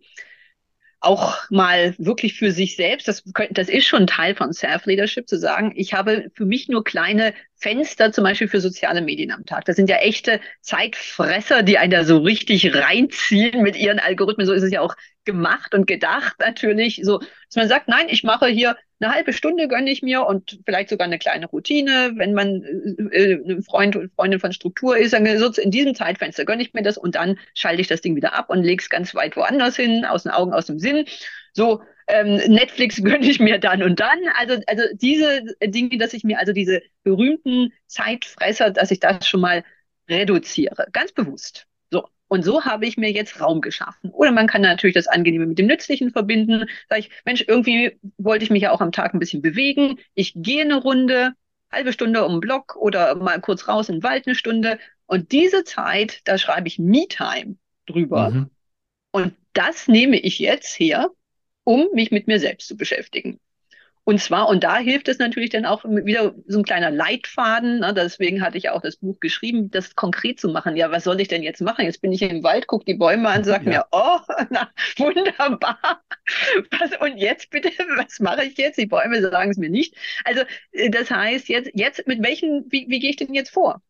auch 1.06 1.50
mal 1.52 1.94
wirklich 2.00 2.34
für 2.34 2.52
sich 2.52 2.76
selbst, 2.76 3.08
das, 3.08 3.24
das 3.52 3.70
ist 3.70 3.86
schon 3.86 4.08
Teil 4.08 4.36
von 4.36 4.54
Self-Leadership, 4.54 5.30
zu 5.30 5.38
sagen, 5.38 5.72
ich 5.76 5.94
habe 5.94 6.32
für 6.34 6.46
mich 6.46 6.68
nur 6.68 6.84
kleine 6.84 7.34
Fenster 7.58 8.12
zum 8.12 8.24
Beispiel 8.24 8.48
für 8.48 8.60
soziale 8.60 9.02
Medien 9.02 9.32
am 9.32 9.46
Tag. 9.46 9.66
Das 9.66 9.76
sind 9.76 9.90
ja 9.90 9.98
echte 9.98 10.40
Zeitfresser, 10.62 11.64
die 11.64 11.78
einen 11.78 11.92
da 11.92 12.04
so 12.04 12.18
richtig 12.18 12.76
reinziehen 12.76 13.62
mit 13.64 13.76
ihren 13.76 14.00
Algorithmen. 14.00 14.46
So 14.46 14.54
ist 14.54 14.64
es 14.64 14.72
ja 14.72 14.82
auch 14.82 14.96
gemacht 15.24 15.74
und 15.74 15.88
gedacht 15.88 16.36
natürlich. 16.40 17.02
So, 17.04 17.20
dass 17.20 17.56
man 17.56 17.68
sagt, 17.68 17.88
nein, 17.88 18.08
ich 18.10 18.24
mache 18.24 18.48
hier 18.48 18.76
eine 19.00 19.14
halbe 19.14 19.34
Stunde 19.34 19.68
gönne 19.68 19.90
ich 19.90 20.02
mir 20.02 20.26
und 20.26 20.60
vielleicht 20.66 20.90
sogar 20.90 21.06
eine 21.06 21.20
kleine 21.20 21.48
Routine, 21.48 22.14
wenn 22.16 22.34
man 22.34 22.64
äh, 23.12 23.34
äh 23.34 23.54
ein 23.54 23.64
Freund 23.64 23.96
und 23.96 24.14
Freundin 24.14 24.40
von 24.40 24.54
Struktur 24.54 24.98
ist, 24.98 25.14
dann 25.14 25.38
so 25.38 25.52
in 25.62 25.72
diesem 25.72 25.96
Zeitfenster 25.96 26.46
gönne 26.46 26.62
ich 26.62 26.74
mir 26.74 26.84
das 26.84 26.98
und 26.98 27.16
dann 27.16 27.38
schalte 27.54 27.82
ich 27.82 27.88
das 27.88 28.02
Ding 28.02 28.16
wieder 28.16 28.34
ab 28.34 28.50
und 28.50 28.64
lege 28.64 28.82
es 28.82 28.90
ganz 28.90 29.14
weit 29.14 29.36
woanders 29.36 29.76
hin, 29.76 30.06
aus 30.06 30.24
den 30.24 30.32
Augen, 30.32 30.54
aus 30.54 30.68
dem 30.68 30.80
Sinn. 30.80 31.06
So, 31.54 31.82
ähm, 32.08 32.36
Netflix 32.48 32.98
gönne 33.04 33.28
ich 33.28 33.40
mir 33.40 33.60
dann 33.60 33.84
und 33.84 34.00
dann. 34.00 34.20
Also, 34.38 34.62
also 34.68 34.84
diese 34.94 35.44
Dinge, 35.64 35.98
dass 35.98 36.14
ich 36.14 36.24
mir 36.24 36.40
also 36.40 36.54
diese 36.54 36.82
berühmten 37.04 37.74
Zeitfresser, 37.88 38.72
dass 38.72 38.92
ich 38.92 39.00
das 39.00 39.28
schon 39.28 39.42
mal 39.42 39.64
reduziere, 40.10 40.88
ganz 40.92 41.12
bewusst. 41.12 41.68
So. 41.92 42.08
Und 42.28 42.44
so 42.44 42.66
habe 42.66 42.86
ich 42.86 42.98
mir 42.98 43.12
jetzt 43.12 43.40
Raum 43.40 43.62
geschaffen. 43.62 44.12
Oder 44.12 44.32
man 44.32 44.48
kann 44.48 44.62
natürlich 44.62 44.96
das 44.96 45.08
Angenehme 45.08 45.46
mit 45.46 45.60
dem 45.60 45.68
Nützlichen 45.68 46.12
verbinden. 46.12 46.68
Sag 46.90 47.00
ich, 47.00 47.12
Mensch, 47.24 47.44
irgendwie 47.48 48.00
wollte 48.18 48.44
ich 48.44 48.52
mich 48.52 48.64
ja 48.64 48.72
auch 48.72 48.82
am 48.82 48.92
Tag 48.92 49.14
ein 49.14 49.20
bisschen 49.20 49.42
bewegen. 49.42 50.00
Ich 50.14 50.34
gehe 50.36 50.62
eine 50.62 50.76
Runde, 50.76 51.34
halbe 51.72 51.94
Stunde 51.94 52.26
um 52.26 52.36
den 52.36 52.40
Block 52.40 52.76
oder 52.76 53.16
mal 53.16 53.40
kurz 53.42 53.68
raus 53.68 53.90
in 53.90 53.98
den 53.98 54.04
Wald 54.04 54.28
eine 54.28 54.36
Stunde. 54.36 54.80
Und 55.08 55.32
diese 55.32 55.64
Zeit, 55.64 56.22
da 56.26 56.38
schreibe 56.38 56.68
ich 56.68 56.80
Me-Time 56.80 57.58
drüber. 57.86 58.32
Mhm. 58.32 58.50
Und 59.12 59.36
das 59.54 59.88
nehme 59.88 60.20
ich 60.20 60.40
jetzt 60.40 60.80
her 60.80 61.10
um 61.66 61.90
mich 61.94 62.12
mit 62.12 62.28
mir 62.28 62.40
selbst 62.40 62.70
zu 62.70 62.78
beschäftigen. 62.78 63.42
Und 64.08 64.22
zwar, 64.22 64.50
und 64.50 64.64
da 64.64 64.78
hilft 64.78 65.08
es 65.08 65.18
natürlich 65.18 65.50
dann 65.50 65.66
auch 65.66 65.84
wieder 65.84 66.36
so 66.46 66.60
ein 66.60 66.64
kleiner 66.64 66.92
Leitfaden. 66.92 67.80
Ne? 67.80 67.92
Deswegen 67.92 68.44
hatte 68.44 68.60
ich 68.60 68.70
auch 68.70 68.82
das 68.82 68.98
Buch 68.98 69.20
geschrieben, 69.20 69.72
das 69.72 69.96
konkret 69.96 70.40
zu 70.40 70.48
machen. 70.48 70.78
Ja, 70.78 70.92
was 70.92 71.06
soll 71.06 71.20
ich 71.20 71.28
denn 71.28 71.42
jetzt 71.42 71.60
machen? 71.60 71.86
Jetzt 71.86 72.04
bin 72.04 72.12
ich 72.12 72.22
im 72.22 72.44
Wald, 72.44 72.68
gucke 72.68 72.86
die 72.86 72.94
Bäume 72.94 73.30
an, 73.30 73.44
sage 73.44 73.66
ja. 73.66 73.72
mir, 73.72 73.86
oh, 73.92 74.20
na, 74.52 74.70
wunderbar. 74.98 76.04
Was, 76.70 76.92
und 77.02 77.18
jetzt 77.18 77.50
bitte, 77.50 77.70
was 77.98 78.20
mache 78.20 78.46
ich 78.46 78.56
jetzt? 78.58 78.78
Die 78.78 78.86
Bäume 78.86 79.20
sagen 79.22 79.50
es 79.50 79.58
mir 79.58 79.72
nicht. 79.72 79.96
Also, 80.24 80.44
äh, 80.72 80.92
das 80.92 81.10
heißt, 81.10 81.50
jetzt, 81.50 81.72
jetzt 81.74 82.06
mit 82.06 82.24
welchen, 82.24 82.66
wie, 82.70 82.86
wie 82.88 83.00
gehe 83.00 83.10
ich 83.10 83.16
denn 83.16 83.34
jetzt 83.34 83.50
vor? 83.50 83.82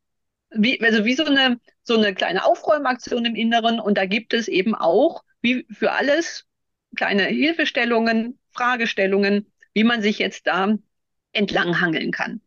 Wie, 0.50 0.80
also 0.82 1.04
wie 1.04 1.16
so 1.16 1.26
eine, 1.26 1.60
so 1.84 1.98
eine 1.98 2.16
kleine 2.16 2.46
Aufräumaktion 2.46 3.26
im 3.26 3.36
Inneren. 3.36 3.82
Und 3.82 3.98
da 3.98 4.06
gibt 4.06 4.34
es 4.34 4.48
eben 4.48 4.76
auch, 4.76 5.26
wie 5.42 5.66
für 5.70 5.92
alles, 5.92 6.45
kleine 6.96 7.24
Hilfestellungen, 7.24 8.40
Fragestellungen, 8.52 9.52
wie 9.74 9.84
man 9.84 10.02
sich 10.02 10.20
jetzt 10.20 10.48
da 10.48 10.76
entlanghangeln 11.34 12.12
kann. 12.12 12.42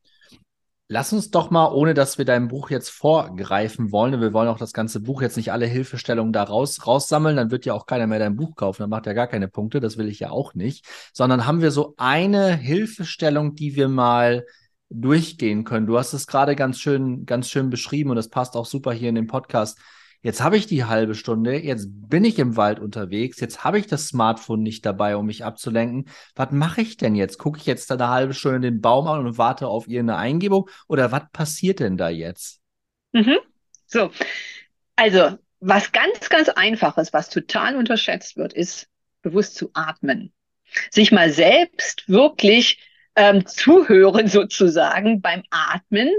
Lass 0.90 1.12
uns 1.12 1.30
doch 1.30 1.50
mal, 1.50 1.70
ohne 1.70 1.92
dass 1.92 2.16
wir 2.16 2.24
dein 2.24 2.48
Buch 2.48 2.70
jetzt 2.70 2.88
vorgreifen 2.88 3.92
wollen, 3.92 4.22
wir 4.22 4.32
wollen 4.32 4.48
auch 4.48 4.56
das 4.56 4.72
ganze 4.72 5.00
Buch 5.00 5.20
jetzt 5.20 5.36
nicht 5.36 5.52
alle 5.52 5.66
Hilfestellungen 5.66 6.32
da 6.32 6.44
raus, 6.44 6.86
raussammeln, 6.86 7.36
dann 7.36 7.50
wird 7.50 7.66
ja 7.66 7.74
auch 7.74 7.84
keiner 7.84 8.06
mehr 8.06 8.18
dein 8.18 8.36
Buch 8.36 8.56
kaufen, 8.56 8.84
dann 8.84 8.90
macht 8.90 9.06
er 9.06 9.12
gar 9.12 9.26
keine 9.26 9.48
Punkte, 9.48 9.80
das 9.80 9.98
will 9.98 10.08
ich 10.08 10.20
ja 10.20 10.30
auch 10.30 10.54
nicht, 10.54 10.86
sondern 11.12 11.44
haben 11.44 11.60
wir 11.60 11.72
so 11.72 11.92
eine 11.98 12.56
Hilfestellung, 12.56 13.54
die 13.54 13.76
wir 13.76 13.88
mal 13.88 14.46
durchgehen 14.88 15.64
können. 15.64 15.86
Du 15.86 15.98
hast 15.98 16.14
es 16.14 16.26
gerade 16.26 16.56
ganz 16.56 16.78
schön, 16.78 17.26
ganz 17.26 17.50
schön 17.50 17.68
beschrieben 17.68 18.08
und 18.08 18.16
das 18.16 18.30
passt 18.30 18.56
auch 18.56 18.64
super 18.64 18.92
hier 18.92 19.10
in 19.10 19.14
den 19.14 19.26
Podcast 19.26 19.78
jetzt 20.22 20.42
habe 20.42 20.56
ich 20.56 20.66
die 20.66 20.84
halbe 20.84 21.14
Stunde, 21.14 21.58
jetzt 21.58 21.88
bin 21.90 22.24
ich 22.24 22.38
im 22.38 22.56
Wald 22.56 22.80
unterwegs, 22.80 23.40
jetzt 23.40 23.64
habe 23.64 23.78
ich 23.78 23.86
das 23.86 24.08
Smartphone 24.08 24.62
nicht 24.62 24.84
dabei, 24.84 25.16
um 25.16 25.26
mich 25.26 25.44
abzulenken. 25.44 26.08
Was 26.34 26.50
mache 26.50 26.80
ich 26.80 26.96
denn 26.96 27.14
jetzt? 27.14 27.38
Gucke 27.38 27.58
ich 27.58 27.66
jetzt 27.66 27.90
da 27.90 27.94
eine 27.94 28.08
halbe 28.08 28.34
Stunde 28.34 28.60
den 28.60 28.80
Baum 28.80 29.06
an 29.06 29.26
und 29.26 29.38
warte 29.38 29.68
auf 29.68 29.88
irgendeine 29.88 30.18
Eingebung? 30.18 30.68
Oder 30.88 31.12
was 31.12 31.24
passiert 31.32 31.80
denn 31.80 31.96
da 31.96 32.08
jetzt? 32.08 32.60
Mhm. 33.12 33.38
So, 33.86 34.10
also 34.96 35.38
was 35.60 35.92
ganz, 35.92 36.28
ganz 36.28 36.48
einfaches, 36.48 37.12
was 37.12 37.30
total 37.30 37.76
unterschätzt 37.76 38.36
wird, 38.36 38.52
ist 38.52 38.88
bewusst 39.22 39.56
zu 39.56 39.70
atmen. 39.74 40.32
Sich 40.90 41.12
mal 41.12 41.30
selbst 41.30 42.08
wirklich 42.08 42.80
ähm, 43.16 43.46
zuhören 43.46 44.28
sozusagen 44.28 45.20
beim 45.20 45.42
Atmen. 45.50 46.10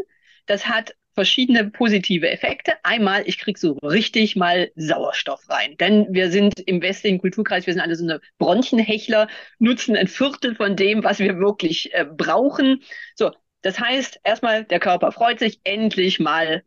Das 0.46 0.68
hat 0.68 0.96
verschiedene 1.20 1.70
positive 1.70 2.30
Effekte. 2.30 2.76
Einmal, 2.82 3.24
ich 3.28 3.40
kriege 3.40 3.60
so 3.60 3.74
richtig 3.84 4.38
mal 4.38 4.72
Sauerstoff 4.78 5.50
rein. 5.50 5.76
Denn 5.78 6.08
wir 6.12 6.32
sind 6.32 6.62
im 6.62 6.82
westlichen 6.82 7.20
Kulturkreis, 7.20 7.68
wir 7.68 7.74
sind 7.74 7.82
alle 7.82 7.98
so 7.98 8.06
eine 8.06 8.22
Bronchienhechler, 8.38 9.28
nutzen 9.58 9.98
ein 9.98 10.08
Viertel 10.08 10.56
von 10.56 10.78
dem, 10.78 11.04
was 11.04 11.20
wir 11.20 11.38
wirklich 11.38 11.94
äh, 11.94 12.06
brauchen. 12.06 12.84
So, 13.16 13.32
das 13.64 13.82
heißt, 13.82 14.22
erstmal, 14.24 14.64
der 14.64 14.80
Körper 14.80 15.12
freut 15.12 15.40
sich, 15.40 15.60
endlich 15.66 16.22
mal 16.22 16.64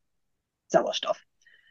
Sauerstoff. 0.66 1.22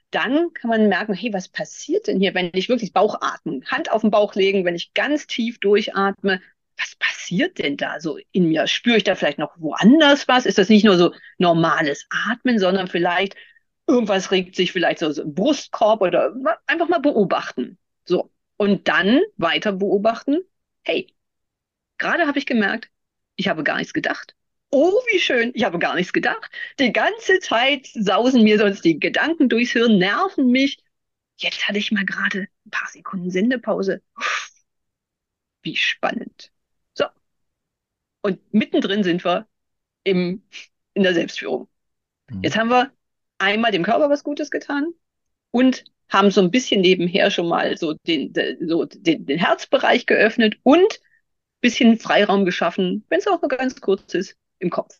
Dann 0.10 0.52
kann 0.56 0.72
man 0.72 0.90
merken, 0.90 1.14
hey, 1.14 1.32
was 1.34 1.50
passiert 1.50 2.08
denn 2.08 2.20
hier, 2.20 2.34
wenn 2.34 2.50
ich 2.56 2.68
wirklich 2.68 2.94
Bauch 2.94 3.22
atmen, 3.22 3.64
Hand 3.68 3.92
auf 3.92 4.02
den 4.02 4.10
Bauch 4.10 4.34
legen, 4.34 4.66
wenn 4.66 4.74
ich 4.74 4.96
ganz 4.96 5.28
tief 5.28 5.60
durchatme, 5.60 6.42
was 6.78 6.96
passiert 6.96 7.60
denn 7.60 7.78
da 7.78 8.00
so 8.00 8.18
in 8.32 8.50
mir? 8.50 8.68
Spüre 8.68 8.98
ich 8.98 9.04
da 9.04 9.16
vielleicht 9.16 9.40
noch 9.40 9.54
woanders 9.58 10.28
was? 10.28 10.46
Ist 10.46 10.58
das 10.58 10.70
nicht 10.70 10.86
nur 10.86 10.98
so 10.98 11.14
normales 11.38 12.08
Atmen, 12.10 12.60
sondern 12.60 12.88
vielleicht 12.88 13.36
irgendwas 13.88 14.32
regt 14.32 14.56
sich 14.56 14.72
vielleicht 14.72 15.00
so, 15.00 15.12
so 15.12 15.24
im 15.24 15.34
Brustkorb 15.34 16.02
oder 16.02 16.34
einfach 16.68 16.90
mal 16.90 17.00
beobachten. 17.00 17.78
So. 18.06 18.32
Und 18.58 18.88
dann 18.88 19.22
weiter 19.38 19.72
beobachten. 19.72 20.42
Hey, 20.84 21.14
gerade 21.98 22.28
habe 22.28 22.40
ich 22.40 22.46
gemerkt, 22.46 22.90
ich 23.36 23.48
habe 23.48 23.64
gar 23.64 23.78
nichts 23.78 23.94
gedacht. 23.94 24.36
Oh, 24.70 24.94
wie 25.12 25.20
schön, 25.20 25.52
ich 25.54 25.64
habe 25.66 25.80
gar 25.80 25.96
nichts 25.96 26.14
gedacht. 26.14 26.50
Die 26.80 26.94
ganze 26.94 27.40
Zeit 27.40 27.88
sausen 27.94 28.44
mir 28.44 28.58
sonst 28.58 28.86
die 28.86 29.00
Gedanken 29.00 29.50
durchs 29.50 29.74
Hirn, 29.74 29.98
nerven 29.98 30.50
mich. 30.52 30.78
Jetzt 31.38 31.68
hatte 31.68 31.80
ich 31.80 31.92
mal 31.92 32.06
gerade 32.06 32.48
ein 32.66 32.72
paar 32.72 32.88
Sekunden 32.90 33.32
Sendepause. 33.32 34.02
Wie 35.64 35.76
spannend. 35.76 36.52
Und 38.22 38.40
mittendrin 38.54 39.04
sind 39.04 39.24
wir 39.26 39.48
im, 40.04 40.44
in 40.94 41.04
der 41.04 41.14
Selbstführung. 41.14 41.68
Mhm. 42.30 42.44
Jetzt 42.44 42.58
haben 42.58 42.70
wir 42.70 42.92
einmal 43.38 43.72
dem 43.72 43.84
Körper 43.84 44.10
was 44.10 44.24
Gutes 44.24 44.52
getan 44.52 44.94
und 45.52 45.84
haben 46.10 46.32
so 46.32 46.42
ein 46.42 46.52
bisschen 46.52 46.82
nebenher 46.82 47.32
schon 47.32 47.48
mal 47.48 47.78
so 47.78 47.96
den, 48.06 48.34
so 48.62 48.86
den, 48.86 49.26
den 49.26 49.40
Herzbereich 49.40 50.06
geöffnet 50.06 50.58
und 50.64 50.82
ein 50.82 51.62
bisschen 51.62 51.98
Freiraum 51.98 52.46
geschaffen, 52.46 53.06
wenn 53.10 53.20
es 53.20 53.28
auch 53.28 53.42
nur 53.42 53.50
ganz 53.50 53.80
kurz 53.80 54.14
ist, 54.14 54.36
im 54.60 54.70
Kopf. 54.70 55.00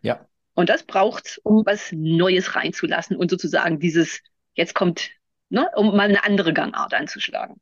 Ja. 0.00 0.26
Und 0.54 0.68
das 0.68 0.84
braucht 0.84 1.40
um 1.42 1.66
was 1.66 1.92
Neues 1.92 2.54
reinzulassen 2.54 3.16
und 3.16 3.30
sozusagen 3.30 3.78
dieses, 3.78 4.20
jetzt 4.54 4.74
kommt, 4.74 5.10
ne, 5.50 5.68
um 5.74 5.96
mal 5.96 6.08
eine 6.08 6.24
andere 6.24 6.52
Gangart 6.52 6.94
anzuschlagen. 6.94 7.60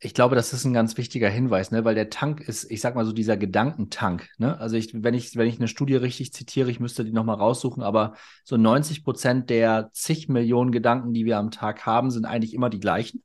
Ich 0.00 0.14
glaube, 0.14 0.36
das 0.36 0.52
ist 0.52 0.64
ein 0.64 0.72
ganz 0.72 0.96
wichtiger 0.96 1.28
Hinweis, 1.28 1.70
ne? 1.70 1.84
weil 1.84 1.94
der 1.94 2.10
Tank 2.10 2.40
ist, 2.40 2.70
ich 2.70 2.80
sag 2.80 2.94
mal 2.94 3.04
so, 3.04 3.12
dieser 3.12 3.36
Gedankentank. 3.36 4.28
Ne? 4.38 4.58
Also 4.58 4.76
ich, 4.76 4.90
wenn 5.02 5.14
ich, 5.14 5.36
wenn 5.36 5.48
ich 5.48 5.58
eine 5.58 5.68
Studie 5.68 5.96
richtig 5.96 6.32
zitiere, 6.32 6.70
ich 6.70 6.80
müsste 6.80 7.04
die 7.04 7.12
nochmal 7.12 7.36
raussuchen, 7.36 7.82
aber 7.82 8.14
so 8.44 8.56
90 8.56 9.04
Prozent 9.04 9.50
der 9.50 9.90
zig 9.92 10.28
Millionen 10.28 10.72
Gedanken, 10.72 11.12
die 11.12 11.24
wir 11.24 11.38
am 11.38 11.50
Tag 11.50 11.86
haben, 11.86 12.10
sind 12.10 12.24
eigentlich 12.24 12.54
immer 12.54 12.70
die 12.70 12.80
gleichen. 12.80 13.22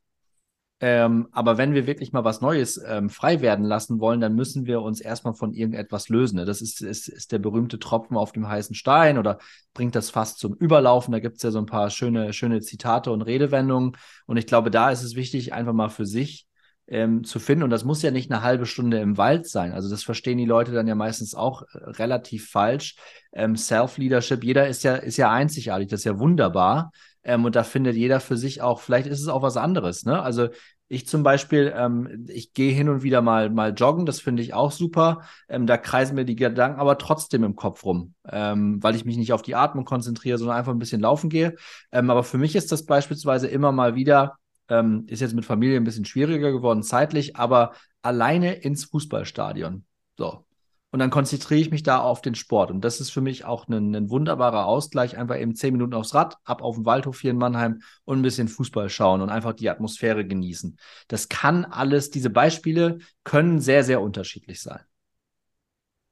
Ähm, 0.84 1.28
aber 1.32 1.60
wenn 1.60 1.76
wir 1.76 1.86
wirklich 1.86 2.12
mal 2.12 2.24
was 2.24 2.41
Neues 2.41 2.82
ähm, 2.84 3.12
frei 3.12 3.41
werden 3.41 3.63
lassen 3.65 4.00
wollen, 4.00 4.19
dann 4.19 4.34
müssen 4.34 4.65
wir 4.65 4.82
uns 4.82 5.00
erstmal 5.00 5.36
von 5.36 5.54
irgendetwas 5.54 6.10
lösen. 6.10 6.38
Ne? 6.38 6.45
Das 6.45 6.60
ist, 6.60 6.82
ist, 6.82 7.08
ist 7.08 7.32
der 7.32 7.38
berühmte 7.38 7.78
Tropfen 7.78 8.17
auf 8.17 8.32
dem 8.32 8.47
heißen 8.47 8.76
Stein 8.76 9.19
oder 9.19 9.38
bringt 9.76 9.93
das 9.95 10.10
fast 10.10 10.39
zum 10.39 10.56
Überlaufen. 10.56 11.12
Da 11.12 11.19
gibt 11.19 11.38
es 11.38 11.43
ja 11.43 11.52
so 11.52 11.60
ein 11.60 11.67
paar 11.67 11.91
schöne, 11.91 12.34
schöne 12.34 12.62
Zitate 12.62 13.12
und 13.12 13.21
Redewendungen. 13.21 13.91
Und 14.26 14.38
ich 14.38 14.47
glaube, 14.47 14.71
da 14.71 14.89
ist 14.89 15.04
es 15.04 15.15
wichtig, 15.15 15.54
einfach 15.54 15.74
mal 15.74 15.89
für 15.89 16.08
sich 16.08 16.47
ähm, 16.92 17.24
zu 17.24 17.40
finden. 17.40 17.64
Und 17.64 17.70
das 17.70 17.86
muss 17.86 18.02
ja 18.02 18.12
nicht 18.12 18.30
eine 18.30 18.44
halbe 18.44 18.66
Stunde 18.66 19.00
im 19.00 19.18
Wald 19.18 19.48
sein. 19.48 19.72
Also 19.72 19.90
das 19.90 20.04
verstehen 20.04 20.38
die 20.38 20.46
Leute 20.46 20.74
dann 20.74 20.88
ja 20.88 20.96
meistens 20.96 21.34
auch 21.34 21.62
äh, 21.62 21.78
relativ 21.92 22.50
falsch. 22.50 22.98
Ähm, 23.32 23.56
Self-Leadership, 23.56 24.44
jeder 24.44 24.68
ist 24.68 24.84
ja, 24.84 24.96
ist 24.96 25.18
ja 25.18 25.32
einzigartig, 25.32 25.88
das 25.88 26.02
ist 26.02 26.06
ja 26.06 26.20
wunderbar. 26.20 26.92
Ähm, 27.24 27.46
und 27.46 27.56
da 27.56 27.64
findet 27.64 27.96
jeder 27.96 28.20
für 28.20 28.36
sich 28.36 28.62
auch, 28.62 28.82
vielleicht 28.82 29.08
ist 29.08 29.22
es 29.22 29.30
auch 29.30 29.42
was 29.42 29.56
anderes. 29.56 30.04
Ne? 30.04 30.22
Also 30.22 30.50
ich 30.90 31.08
zum 31.08 31.24
Beispiel, 31.24 31.74
ähm, 31.74 32.26
ich 32.28 32.52
gehe 32.52 32.74
hin 32.74 32.90
und 32.90 33.04
wieder 33.04 33.22
mal, 33.22 33.50
mal 33.50 33.74
joggen, 33.74 34.06
das 34.06 34.20
finde 34.20 34.44
ich 34.44 34.54
auch 34.54 34.72
super. 34.72 35.22
Ähm, 35.48 35.66
da 35.66 35.78
kreisen 35.78 36.16
mir 36.16 36.26
die 36.26 36.36
Gedanken 36.36 36.82
aber 36.82 36.98
trotzdem 36.98 37.46
im 37.46 37.56
Kopf 37.56 37.86
rum, 37.86 38.16
ähm, 38.30 38.84
weil 38.84 38.96
ich 38.96 39.06
mich 39.06 39.16
nicht 39.16 39.32
auf 39.32 39.44
die 39.44 39.56
Atmung 39.56 39.86
konzentriere, 39.86 40.38
sondern 40.38 40.58
einfach 40.58 40.74
ein 40.74 40.80
bisschen 40.80 41.00
laufen 41.00 41.30
gehe. 41.30 41.56
Ähm, 41.94 42.10
aber 42.10 42.26
für 42.26 42.38
mich 42.38 42.58
ist 42.58 42.74
das 42.74 42.86
beispielsweise 42.86 43.48
immer 43.48 43.72
mal 43.72 43.96
wieder 43.96 44.36
ähm, 44.72 45.06
ist 45.08 45.20
jetzt 45.20 45.36
mit 45.36 45.46
Familie 45.46 45.78
ein 45.78 45.84
bisschen 45.84 46.06
schwieriger 46.06 46.52
geworden 46.52 46.82
zeitlich, 46.82 47.36
aber 47.36 47.74
alleine 48.02 48.54
ins 48.54 48.86
Fußballstadion. 48.86 49.86
So. 50.18 50.46
Und 50.92 51.00
dann 51.00 51.10
konzentriere 51.10 51.62
ich 51.62 51.72
mich 51.72 51.84
da 51.84 52.00
auf 52.00 52.22
den 52.22 52.36
Sport. 52.36 52.70
Und 52.70 52.82
das 52.82 53.00
ist 53.00 53.12
für 53.12 53.22
mich 53.22 53.46
auch 53.46 53.68
ein, 53.68 53.96
ein, 53.96 54.10
wunderbarer 54.10 54.66
Ausgleich. 54.66 55.18
Einfach 55.18 55.40
eben 55.40 55.56
zehn 55.56 55.72
Minuten 55.72 55.94
aufs 55.94 56.14
Rad, 56.14 56.36
ab 56.44 56.62
auf 56.62 56.76
den 56.76 56.86
Waldhof 56.86 57.22
hier 57.22 57.32
in 57.32 57.38
Mannheim 57.38 57.82
und 58.04 58.20
ein 58.20 58.22
bisschen 58.24 58.50
Fußball 58.50 58.90
schauen 58.90 59.22
und 59.22 59.30
einfach 59.30 59.54
die 59.54 59.70
Atmosphäre 59.70 60.26
genießen. 60.26 60.78
Das 61.08 61.30
kann 61.30 61.64
alles, 61.64 62.10
diese 62.10 62.30
Beispiele 62.30 63.00
können 63.24 63.62
sehr, 63.62 63.86
sehr 63.86 64.02
unterschiedlich 64.02 64.62
sein. 64.62 64.82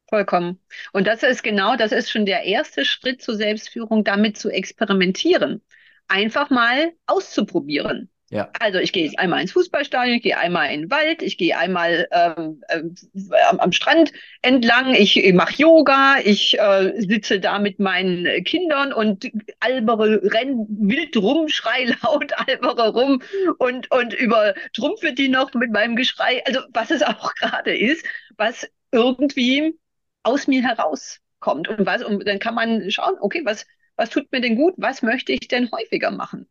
Vollkommen. 0.08 0.60
Und 0.94 1.08
das 1.08 1.24
ist 1.24 1.44
genau, 1.44 1.76
das 1.76 1.92
ist 1.92 2.10
schon 2.10 2.26
der 2.26 2.44
erste 2.44 2.86
Schritt 2.86 3.22
zur 3.22 3.36
Selbstführung, 3.36 4.04
damit 4.04 4.38
zu 4.38 4.50
experimentieren. 4.50 5.62
Einfach 6.08 6.50
mal 6.50 6.94
auszuprobieren. 7.06 8.10
Ja. 8.32 8.52
Also 8.60 8.78
ich 8.78 8.94
gehe 8.94 9.12
einmal 9.18 9.42
ins 9.42 9.54
Fußballstadion, 9.54 10.18
ich 10.18 10.24
gehe 10.24 10.38
einmal 10.38 10.72
in 10.72 10.82
den 10.82 10.92
Wald, 10.92 11.24
ich 11.24 11.38
gehe 11.38 11.58
einmal 11.58 12.08
ähm, 12.12 12.62
äh, 12.68 12.82
am, 13.58 13.72
Strand 13.72 14.12
entlang, 14.44 14.94
ich, 14.94 15.18
ich 15.18 15.34
mache 15.34 15.56
Yoga, 15.56 16.18
ich 16.24 16.60
äh, 16.60 16.94
sitze 17.02 17.40
da 17.40 17.58
mit 17.58 17.80
meinen 17.80 18.44
Kindern 18.44 18.94
und 18.94 19.32
albere, 19.60 20.22
renn 20.24 20.68
wild 20.70 21.18
rum, 21.18 21.48
schrei 21.48 21.96
laut, 22.04 22.32
albere 22.48 22.90
rum 22.90 23.24
und, 23.58 23.90
und 23.92 24.14
übertrumpfe 24.14 25.14
die 25.14 25.30
noch 25.30 25.52
mit 25.56 25.72
meinem 25.72 25.96
Geschrei. 25.96 26.44
Also 26.46 26.60
was 26.72 26.92
es 26.92 27.02
auch 27.02 27.34
gerade 27.40 27.76
ist, 27.76 28.06
was 28.38 28.68
irgendwie 28.92 29.76
aus 30.22 30.46
mir 30.48 30.62
herauskommt. 30.62 31.68
Und 31.68 31.86
was, 31.86 32.04
und 32.04 32.28
dann 32.28 32.40
kann 32.40 32.54
man 32.54 32.92
schauen, 32.92 33.16
okay, 33.22 33.42
was, 33.44 33.66
was 33.96 34.10
tut 34.12 34.32
mir 34.32 34.42
denn 34.42 34.56
gut? 34.56 34.76
Was 34.78 35.02
möchte 35.02 35.32
ich 35.32 35.48
denn 35.48 35.72
häufiger 35.72 36.12
machen? 36.12 36.48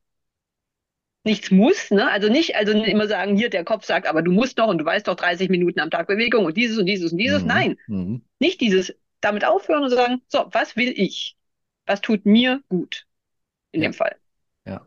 Nichts 1.29 1.51
muss, 1.51 1.91
ne? 1.91 2.11
Also 2.11 2.29
nicht, 2.29 2.57
also 2.57 2.73
immer 2.73 3.07
sagen, 3.07 3.37
hier 3.37 3.51
der 3.51 3.65
Kopf 3.65 3.85
sagt, 3.85 4.07
aber 4.07 4.23
du 4.23 4.33
musst 4.33 4.59
doch 4.59 4.67
und 4.67 4.79
du 4.79 4.85
weißt 4.85 5.07
doch 5.07 5.15
30 5.15 5.51
Minuten 5.51 5.79
am 5.79 5.91
Tag 5.91 6.09
Bewegung 6.09 6.47
und 6.47 6.57
dieses 6.57 6.79
und 6.79 6.87
dieses 6.87 7.13
und 7.13 7.19
dieses. 7.19 7.43
Mhm. 7.43 7.49
Nein, 7.49 7.77
mhm. 7.87 8.23
nicht 8.41 8.61
dieses 8.61 8.95
damit 9.21 9.45
aufhören 9.45 9.85
und 9.85 9.91
sagen, 9.91 10.23
so, 10.29 10.47
was 10.51 10.77
will 10.77 10.93
ich? 10.97 11.37
Was 11.87 12.01
tut 12.01 12.25
mir 12.27 12.63
gut 12.69 13.07
in 13.73 13.83
ja. 13.83 13.89
dem 13.89 13.95
Fall? 13.95 14.17
Ja. 14.67 14.87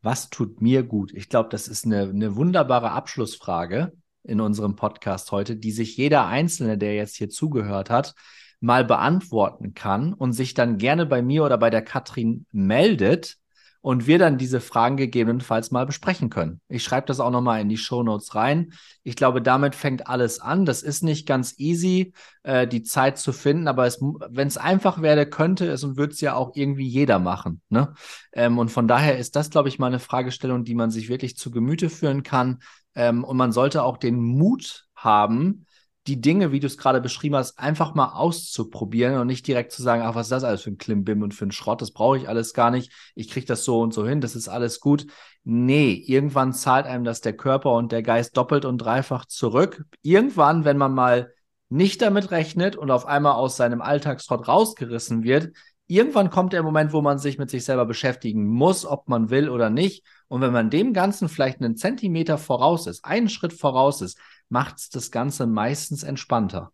Was 0.00 0.30
tut 0.30 0.60
mir 0.60 0.82
gut? 0.82 1.12
Ich 1.12 1.28
glaube, 1.28 1.48
das 1.50 1.68
ist 1.68 1.84
eine, 1.84 2.02
eine 2.02 2.36
wunderbare 2.36 2.90
Abschlussfrage 2.92 3.92
in 4.24 4.40
unserem 4.40 4.76
Podcast 4.76 5.32
heute, 5.32 5.56
die 5.56 5.72
sich 5.72 5.96
jeder 5.96 6.26
Einzelne, 6.26 6.78
der 6.78 6.94
jetzt 6.94 7.16
hier 7.16 7.28
zugehört 7.28 7.90
hat, 7.90 8.14
mal 8.60 8.84
beantworten 8.84 9.74
kann 9.74 10.12
und 10.12 10.32
sich 10.32 10.54
dann 10.54 10.78
gerne 10.78 11.06
bei 11.06 11.22
mir 11.22 11.44
oder 11.44 11.58
bei 11.58 11.70
der 11.70 11.82
Katrin 11.82 12.46
meldet 12.52 13.38
und 13.82 14.06
wir 14.06 14.18
dann 14.18 14.38
diese 14.38 14.60
Fragen 14.60 14.96
gegebenenfalls 14.96 15.72
mal 15.72 15.84
besprechen 15.84 16.30
können. 16.30 16.60
Ich 16.68 16.84
schreibe 16.84 17.08
das 17.08 17.18
auch 17.20 17.32
nochmal 17.32 17.60
in 17.60 17.68
die 17.68 17.76
Show 17.76 18.02
Notes 18.04 18.34
rein. 18.36 18.72
Ich 19.02 19.16
glaube, 19.16 19.42
damit 19.42 19.74
fängt 19.74 20.06
alles 20.06 20.38
an. 20.38 20.64
Das 20.64 20.82
ist 20.82 21.02
nicht 21.02 21.26
ganz 21.26 21.58
easy, 21.58 22.14
äh, 22.44 22.66
die 22.68 22.84
Zeit 22.84 23.18
zu 23.18 23.32
finden, 23.32 23.66
aber 23.66 23.90
wenn 24.30 24.46
es 24.46 24.56
einfach 24.56 25.02
wäre, 25.02 25.26
könnte 25.26 25.66
es 25.66 25.82
und 25.82 25.96
würde 25.96 26.12
es 26.12 26.20
ja 26.20 26.34
auch 26.36 26.52
irgendwie 26.54 26.86
jeder 26.86 27.18
machen. 27.18 27.60
Ne? 27.68 27.92
Ähm, 28.32 28.58
und 28.58 28.70
von 28.70 28.86
daher 28.86 29.18
ist 29.18 29.34
das, 29.34 29.50
glaube 29.50 29.68
ich, 29.68 29.80
mal 29.80 29.88
eine 29.88 29.98
Fragestellung, 29.98 30.64
die 30.64 30.76
man 30.76 30.92
sich 30.92 31.08
wirklich 31.08 31.36
zu 31.36 31.50
Gemüte 31.50 31.90
führen 31.90 32.22
kann. 32.22 32.60
Ähm, 32.94 33.24
und 33.24 33.36
man 33.36 33.50
sollte 33.50 33.82
auch 33.82 33.96
den 33.96 34.22
Mut 34.22 34.86
haben, 34.94 35.66
die 36.06 36.20
Dinge, 36.20 36.50
wie 36.50 36.58
du 36.58 36.66
es 36.66 36.78
gerade 36.78 37.00
beschrieben 37.00 37.36
hast, 37.36 37.58
einfach 37.58 37.94
mal 37.94 38.12
auszuprobieren 38.14 39.18
und 39.18 39.28
nicht 39.28 39.46
direkt 39.46 39.70
zu 39.72 39.82
sagen, 39.82 40.02
ach, 40.02 40.14
was 40.14 40.26
ist 40.26 40.32
das 40.32 40.44
alles 40.44 40.62
für 40.62 40.70
ein 40.70 40.78
Klimbim 40.78 41.22
und 41.22 41.32
für 41.32 41.46
ein 41.46 41.52
Schrott, 41.52 41.80
das 41.80 41.92
brauche 41.92 42.16
ich 42.16 42.28
alles 42.28 42.54
gar 42.54 42.70
nicht, 42.70 42.92
ich 43.14 43.30
kriege 43.30 43.46
das 43.46 43.64
so 43.64 43.80
und 43.80 43.94
so 43.94 44.06
hin, 44.06 44.20
das 44.20 44.34
ist 44.34 44.48
alles 44.48 44.80
gut. 44.80 45.06
Nee, 45.44 45.92
irgendwann 45.92 46.52
zahlt 46.52 46.86
einem 46.86 47.04
das 47.04 47.20
der 47.20 47.36
Körper 47.36 47.72
und 47.72 47.92
der 47.92 48.02
Geist 48.02 48.36
doppelt 48.36 48.64
und 48.64 48.78
dreifach 48.78 49.26
zurück. 49.26 49.84
Irgendwann, 50.02 50.64
wenn 50.64 50.76
man 50.76 50.92
mal 50.92 51.32
nicht 51.68 52.02
damit 52.02 52.30
rechnet 52.32 52.76
und 52.76 52.90
auf 52.90 53.06
einmal 53.06 53.34
aus 53.34 53.56
seinem 53.56 53.80
Alltagstrott 53.80 54.46
rausgerissen 54.46 55.22
wird, 55.22 55.52
irgendwann 55.86 56.30
kommt 56.30 56.52
der 56.52 56.62
Moment, 56.62 56.92
wo 56.92 57.02
man 57.02 57.18
sich 57.18 57.38
mit 57.38 57.50
sich 57.50 57.64
selber 57.64 57.86
beschäftigen 57.86 58.46
muss, 58.46 58.86
ob 58.86 59.08
man 59.08 59.30
will 59.30 59.48
oder 59.48 59.70
nicht. 59.70 60.04
Und 60.28 60.40
wenn 60.40 60.52
man 60.52 60.70
dem 60.70 60.92
Ganzen 60.94 61.28
vielleicht 61.28 61.60
einen 61.60 61.76
Zentimeter 61.76 62.38
voraus 62.38 62.86
ist, 62.86 63.04
einen 63.04 63.28
Schritt 63.28 63.52
voraus 63.52 64.00
ist, 64.00 64.18
macht 64.52 64.78
es 64.78 64.90
das 64.90 65.10
Ganze 65.10 65.46
meistens 65.46 66.02
entspannter. 66.02 66.72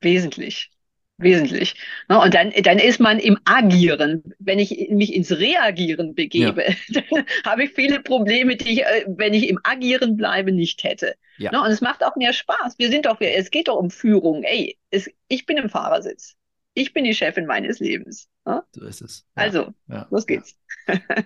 Wesentlich. 0.00 0.70
Wesentlich. 1.20 1.74
Ne, 2.08 2.20
und 2.20 2.32
dann, 2.32 2.52
dann 2.62 2.78
ist 2.78 3.00
man 3.00 3.18
im 3.18 3.38
Agieren. 3.44 4.22
Wenn 4.38 4.60
ich 4.60 4.88
mich 4.90 5.12
ins 5.12 5.32
Reagieren 5.32 6.14
begebe, 6.14 6.64
ja. 6.86 7.02
dann 7.10 7.24
habe 7.44 7.64
ich 7.64 7.72
viele 7.72 8.00
Probleme, 8.00 8.54
die 8.54 8.74
ich, 8.74 8.82
äh, 8.84 9.04
wenn 9.08 9.34
ich 9.34 9.48
im 9.48 9.58
Agieren 9.64 10.16
bleibe, 10.16 10.52
nicht 10.52 10.84
hätte. 10.84 11.16
Ja. 11.38 11.50
Ne, 11.50 11.60
und 11.60 11.72
es 11.72 11.80
macht 11.80 12.04
auch 12.04 12.14
mehr 12.14 12.32
Spaß. 12.32 12.78
Wir 12.78 12.88
sind 12.88 13.06
doch, 13.06 13.20
es 13.20 13.50
geht 13.50 13.66
doch 13.66 13.76
um 13.76 13.90
Führung. 13.90 14.44
Ey, 14.44 14.78
es, 14.90 15.10
ich 15.26 15.44
bin 15.44 15.56
im 15.56 15.68
Fahrersitz. 15.68 16.36
Ich 16.74 16.92
bin 16.92 17.02
die 17.02 17.14
Chefin 17.14 17.46
meines 17.46 17.80
Lebens. 17.80 18.28
Ne? 18.48 18.64
So 18.72 18.86
ist 18.86 19.02
es. 19.02 19.26
Ja. 19.36 19.42
Also, 19.42 19.74
los 20.08 20.26
geht's. 20.26 20.56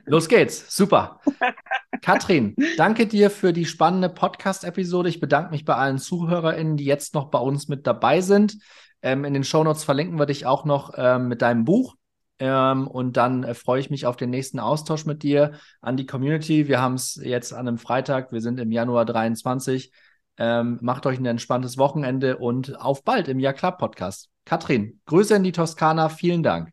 Los 0.07 0.29
geht's. 0.29 0.77
Super. 0.77 1.21
Katrin, 2.03 2.57
danke 2.77 3.07
dir 3.07 3.31
für 3.31 3.53
die 3.53 3.65
spannende 3.65 4.09
Podcast-Episode. 4.09 5.09
Ich 5.09 5.21
bedanke 5.21 5.53
mich 5.53 5.65
bei 5.65 5.77
allen 5.77 5.99
ZuhörerInnen, 5.99 6.77
die 6.77 6.85
jetzt 6.85 7.15
noch 7.15 7.31
bei 7.31 7.39
uns 7.39 7.69
mit 7.69 7.87
dabei 7.87 8.23
sind. 8.23 8.59
Ähm, 9.03 9.25
in 9.25 9.35
den 9.35 9.45
Shownotes 9.45 9.85
verlinken 9.85 10.19
wir 10.19 10.27
dich 10.27 10.47
auch 10.47 10.65
noch 10.65 10.95
ähm, 10.97 11.29
mit 11.29 11.43
deinem 11.43 11.65
Buch. 11.65 11.95
Ähm, 12.41 12.89
und 12.89 13.17
dann 13.17 13.45
äh, 13.45 13.55
freue 13.55 13.79
ich 13.79 13.89
mich 13.89 14.05
auf 14.05 14.17
den 14.17 14.31
nächsten 14.31 14.59
Austausch 14.59 15.07
mit 15.07 15.23
dir 15.23 15.53
an 15.81 15.97
die 15.97 16.07
Community. 16.07 16.67
Wir 16.67 16.81
haben 16.81 16.95
es 16.95 17.21
jetzt 17.23 17.53
an 17.53 17.69
einem 17.69 17.79
Freitag, 17.79 18.33
wir 18.33 18.41
sind 18.41 18.59
im 18.59 18.73
Januar 18.73 19.05
23. 19.05 19.93
Ähm, 20.39 20.81
macht 20.83 21.07
euch 21.07 21.21
ein 21.21 21.27
entspanntes 21.27 21.79
Wochenende 21.79 22.39
und 22.39 22.81
auf 22.81 23.05
bald 23.05 23.29
im 23.29 23.39
Ja 23.39 23.53
Club 23.53 23.79
Podcast. 23.79 24.29
Katrin, 24.45 25.01
Grüße 25.07 25.37
in 25.37 25.45
die 25.45 25.53
Toskana, 25.53 26.09
vielen 26.09 26.43
Dank. 26.43 26.73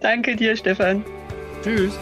Danke 0.00 0.36
dir, 0.36 0.56
Stefan. 0.56 1.04
Tschüss. 1.62 1.98